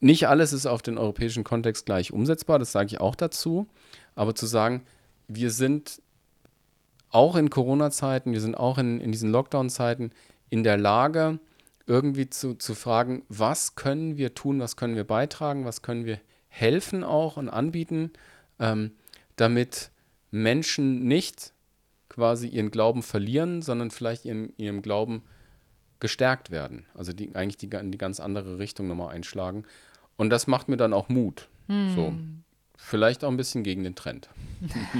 nicht 0.00 0.28
alles 0.28 0.52
ist 0.52 0.66
auf 0.66 0.82
den 0.82 0.98
europäischen 0.98 1.44
Kontext 1.44 1.86
gleich 1.86 2.12
umsetzbar, 2.12 2.58
das 2.58 2.72
sage 2.72 2.86
ich 2.86 3.00
auch 3.00 3.14
dazu. 3.14 3.68
Aber 4.14 4.34
zu 4.34 4.46
sagen, 4.46 4.82
wir 5.28 5.50
sind 5.50 6.00
auch 7.10 7.36
in 7.36 7.50
Corona-Zeiten, 7.50 8.32
wir 8.32 8.40
sind 8.40 8.56
auch 8.56 8.78
in, 8.78 9.00
in 9.00 9.12
diesen 9.12 9.30
Lockdown-Zeiten 9.30 10.12
in 10.50 10.62
der 10.62 10.76
Lage, 10.76 11.38
irgendwie 11.86 12.28
zu, 12.28 12.54
zu 12.54 12.74
fragen, 12.74 13.22
was 13.28 13.74
können 13.74 14.18
wir 14.18 14.34
tun, 14.34 14.60
was 14.60 14.76
können 14.76 14.94
wir 14.94 15.04
beitragen, 15.04 15.64
was 15.64 15.80
können 15.82 16.04
wir 16.04 16.20
helfen 16.48 17.02
auch 17.02 17.36
und 17.36 17.48
anbieten, 17.48 18.12
ähm, 18.58 18.92
damit 19.36 19.90
Menschen 20.30 21.04
nicht 21.04 21.52
quasi 22.18 22.48
ihren 22.48 22.72
Glauben 22.72 23.04
verlieren, 23.04 23.62
sondern 23.62 23.92
vielleicht 23.92 24.24
ihren, 24.24 24.52
ihrem 24.56 24.82
Glauben 24.82 25.22
gestärkt 26.00 26.50
werden. 26.50 26.84
Also 26.94 27.12
die, 27.12 27.32
eigentlich 27.36 27.58
die, 27.58 27.68
in 27.76 27.92
die 27.92 27.98
ganz 27.98 28.18
andere 28.18 28.58
Richtung 28.58 28.88
nochmal 28.88 29.14
einschlagen. 29.14 29.62
Und 30.16 30.30
das 30.30 30.48
macht 30.48 30.68
mir 30.68 30.76
dann 30.76 30.92
auch 30.92 31.08
Mut. 31.08 31.48
Hm. 31.68 31.94
So. 31.94 32.12
Vielleicht 32.76 33.22
auch 33.22 33.30
ein 33.30 33.36
bisschen 33.36 33.62
gegen 33.62 33.84
den 33.84 33.94
Trend. 33.94 34.28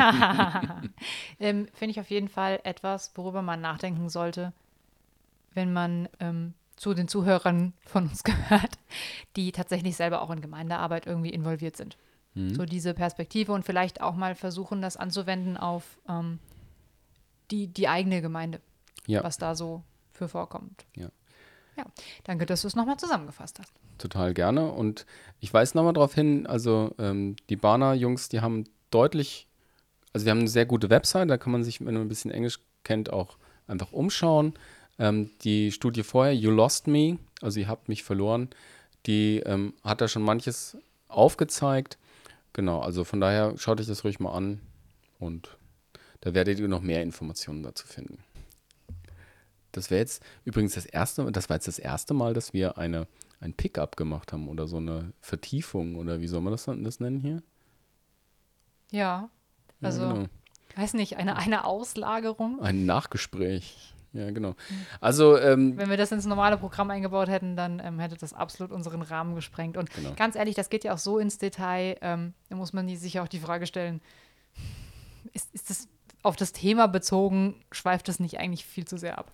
ähm, 1.41 1.67
Finde 1.75 1.91
ich 1.91 1.99
auf 1.99 2.09
jeden 2.09 2.29
Fall 2.29 2.61
etwas, 2.63 3.11
worüber 3.17 3.43
man 3.43 3.61
nachdenken 3.61 4.09
sollte, 4.09 4.53
wenn 5.55 5.73
man 5.73 6.09
ähm, 6.21 6.55
zu 6.77 6.95
den 6.95 7.09
Zuhörern 7.09 7.73
von 7.85 8.05
uns 8.05 8.23
gehört, 8.23 8.79
die 9.35 9.51
tatsächlich 9.51 9.97
selber 9.97 10.23
auch 10.23 10.31
in 10.31 10.41
Gemeindearbeit 10.41 11.07
irgendwie 11.07 11.31
involviert 11.31 11.77
sind. 11.77 11.97
Mhm. 12.35 12.55
So 12.55 12.65
diese 12.65 12.95
Perspektive 12.95 13.53
und 13.53 13.65
vielleicht 13.65 14.01
auch 14.01 14.15
mal 14.15 14.37
versuchen, 14.37 14.81
das 14.83 14.97
anzuwenden 14.97 15.57
auf 15.57 15.99
ähm, 16.09 16.39
die, 17.51 17.69
die 17.69 17.89
eigene 17.89 18.23
Gemeinde, 18.23 18.61
ja. 19.07 19.23
was 19.23 19.39
da 19.39 19.55
so 19.55 19.83
für 20.13 20.29
vorkommt. 20.29 20.87
Ja. 20.97 21.09
Ja, 21.77 21.85
danke, 22.25 22.45
dass 22.45 22.63
du 22.63 22.67
es 22.67 22.75
nochmal 22.75 22.97
zusammengefasst 22.97 23.61
hast. 23.61 23.73
Total 23.99 24.35
gerne. 24.35 24.73
Und 24.73 25.07
ich 25.39 25.55
weise 25.55 25.77
nochmal 25.77 25.93
darauf 25.93 26.13
hin, 26.13 26.47
also 26.47 26.93
ähm, 26.99 27.37
die 27.49 27.57
Bana-Jungs, 27.57 28.29
die 28.29 28.41
haben 28.41 28.65
deutlich, 28.91 29.47
also 30.13 30.25
die 30.25 30.31
haben 30.31 30.41
eine 30.41 30.49
sehr 30.49 30.67
gute 30.67 30.91
Website, 30.91 31.31
da 31.31 31.39
kann 31.39 31.53
man 31.53 31.63
sich, 31.63 31.81
wenn 31.81 31.95
man 31.95 32.03
ein 32.03 32.09
bisschen 32.09 32.33
Englisch 32.33 32.59
kennt, 32.83 33.13
auch 33.13 33.39
einfach 33.69 33.93
umschauen. 33.93 34.55
Ähm, 34.99 35.31
die 35.43 35.71
Studie 35.71 36.03
vorher, 36.03 36.35
You 36.35 36.51
Lost 36.51 36.89
Me, 36.89 37.19
also 37.41 37.61
ihr 37.61 37.69
habt 37.69 37.89
mich 37.89 38.03
verloren, 38.03 38.49
die 39.07 39.39
ähm, 39.47 39.75
hat 39.85 40.01
da 40.01 40.09
schon 40.09 40.23
manches 40.23 40.77
aufgezeigt. 41.07 41.97
Genau, 42.53 42.81
also 42.81 43.05
von 43.05 43.21
daher 43.21 43.57
schaut 43.57 43.81
euch 43.81 43.87
das 43.87 44.03
ruhig 44.03 44.19
mal 44.19 44.33
an 44.33 44.61
und 45.21 45.58
da 46.21 46.35
werdet 46.35 46.59
ihr 46.59 46.69
noch 46.69 46.83
mehr 46.83 47.03
Informationen 47.03 47.63
dazu 47.63 47.87
finden. 47.87 48.19
Das 49.73 49.91
wäre 49.91 50.01
jetzt 50.01 50.23
übrigens 50.45 50.75
das 50.75 50.87
erste, 50.87 51.31
das 51.31 51.49
war 51.49 51.57
jetzt 51.57 51.69
das 51.69 51.79
erste 51.79 52.15
Mal, 52.15 52.35
dass 52.35 52.53
wir 52.53 52.79
eine, 52.79 53.07
ein 53.41 53.55
Pickup 53.55 53.97
gemacht 53.97 54.33
haben 54.33 54.49
oder 54.49 54.67
so 54.67 54.79
eine 54.79 55.13
Vertiefung 55.21 55.97
oder 55.97 56.21
wie 56.21 56.27
soll 56.27 56.41
man 56.41 56.53
das, 56.53 56.65
das 56.65 57.01
nennen 57.01 57.21
hier? 57.21 57.43
Ja, 58.91 59.29
also, 59.81 60.03
ja, 60.03 60.13
genau. 60.15 60.29
weiß 60.77 60.95
nicht, 60.95 61.17
eine, 61.17 61.37
eine 61.37 61.65
Auslagerung. 61.65 62.61
Ein 62.61 62.87
Nachgespräch. 62.87 63.95
Ja, 64.15 64.31
genau. 64.31 64.55
Also, 65.01 65.37
ähm, 65.39 65.77
wenn 65.77 65.91
wir 65.91 65.99
das 65.99 66.11
ins 66.11 66.25
normale 66.25 66.57
Programm 66.57 66.91
eingebaut 66.91 67.29
hätten, 67.29 67.57
dann 67.57 67.79
ähm, 67.79 67.99
hätte 67.99 68.17
das 68.17 68.33
absolut 68.33 68.73
unseren 68.73 69.03
Rahmen 69.03 69.35
gesprengt. 69.35 69.77
Und 69.77 69.91
genau. 69.91 70.15
ganz 70.17 70.35
ehrlich, 70.35 70.55
das 70.55 70.71
geht 70.71 70.83
ja 70.83 70.95
auch 70.95 70.99
so 70.99 71.19
ins 71.19 71.37
Detail, 71.37 71.99
ähm, 72.01 72.33
da 72.49 72.57
muss 72.57 72.73
man 72.73 72.89
sich 72.97 73.21
auch 73.21 73.29
die 73.29 73.39
Frage 73.39 73.67
stellen, 73.67 74.01
ist, 75.35 75.55
ist 75.55 75.69
das 75.69 75.89
auf 76.23 76.37
das 76.37 76.53
Thema 76.53 76.87
bezogen, 76.89 77.55
schweift 77.73 78.09
das 78.09 78.21
nicht 78.21 78.39
eigentlich 78.39 78.65
viel 78.65 78.87
zu 78.87 78.99
sehr 78.99 79.19
ab? 79.19 79.33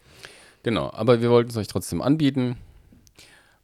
Genau, 0.63 0.91
aber 0.93 1.21
wir 1.21 1.31
wollten 1.31 1.51
es 1.51 1.57
euch 1.57 1.69
trotzdem 1.69 2.01
anbieten. 2.01 2.57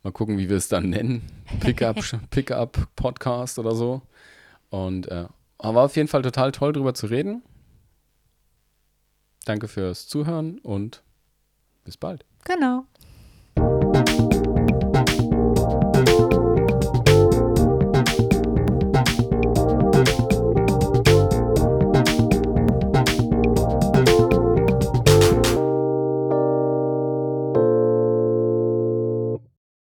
Mal 0.03 0.13
gucken, 0.13 0.39
wie 0.39 0.49
wir 0.49 0.57
es 0.57 0.69
dann 0.69 0.91
nennen. 0.91 1.23
Pickup, 1.61 1.99
Pickup 2.31 2.89
Podcast 2.97 3.59
oder 3.59 3.75
so. 3.75 4.03
Und 4.71 5.09
äh, 5.09 5.27
war 5.59 5.85
auf 5.85 5.97
jeden 5.97 6.09
Fall 6.09 6.23
total 6.23 6.53
toll, 6.53 6.73
drüber 6.73 6.95
zu 6.95 7.07
reden. 7.07 7.43
Danke 9.45 9.69
fürs 9.69 10.07
Zuhören 10.09 10.59
und 10.59 11.03
bis 11.85 11.97
bald. 11.97 12.25
Genau. 12.45 12.85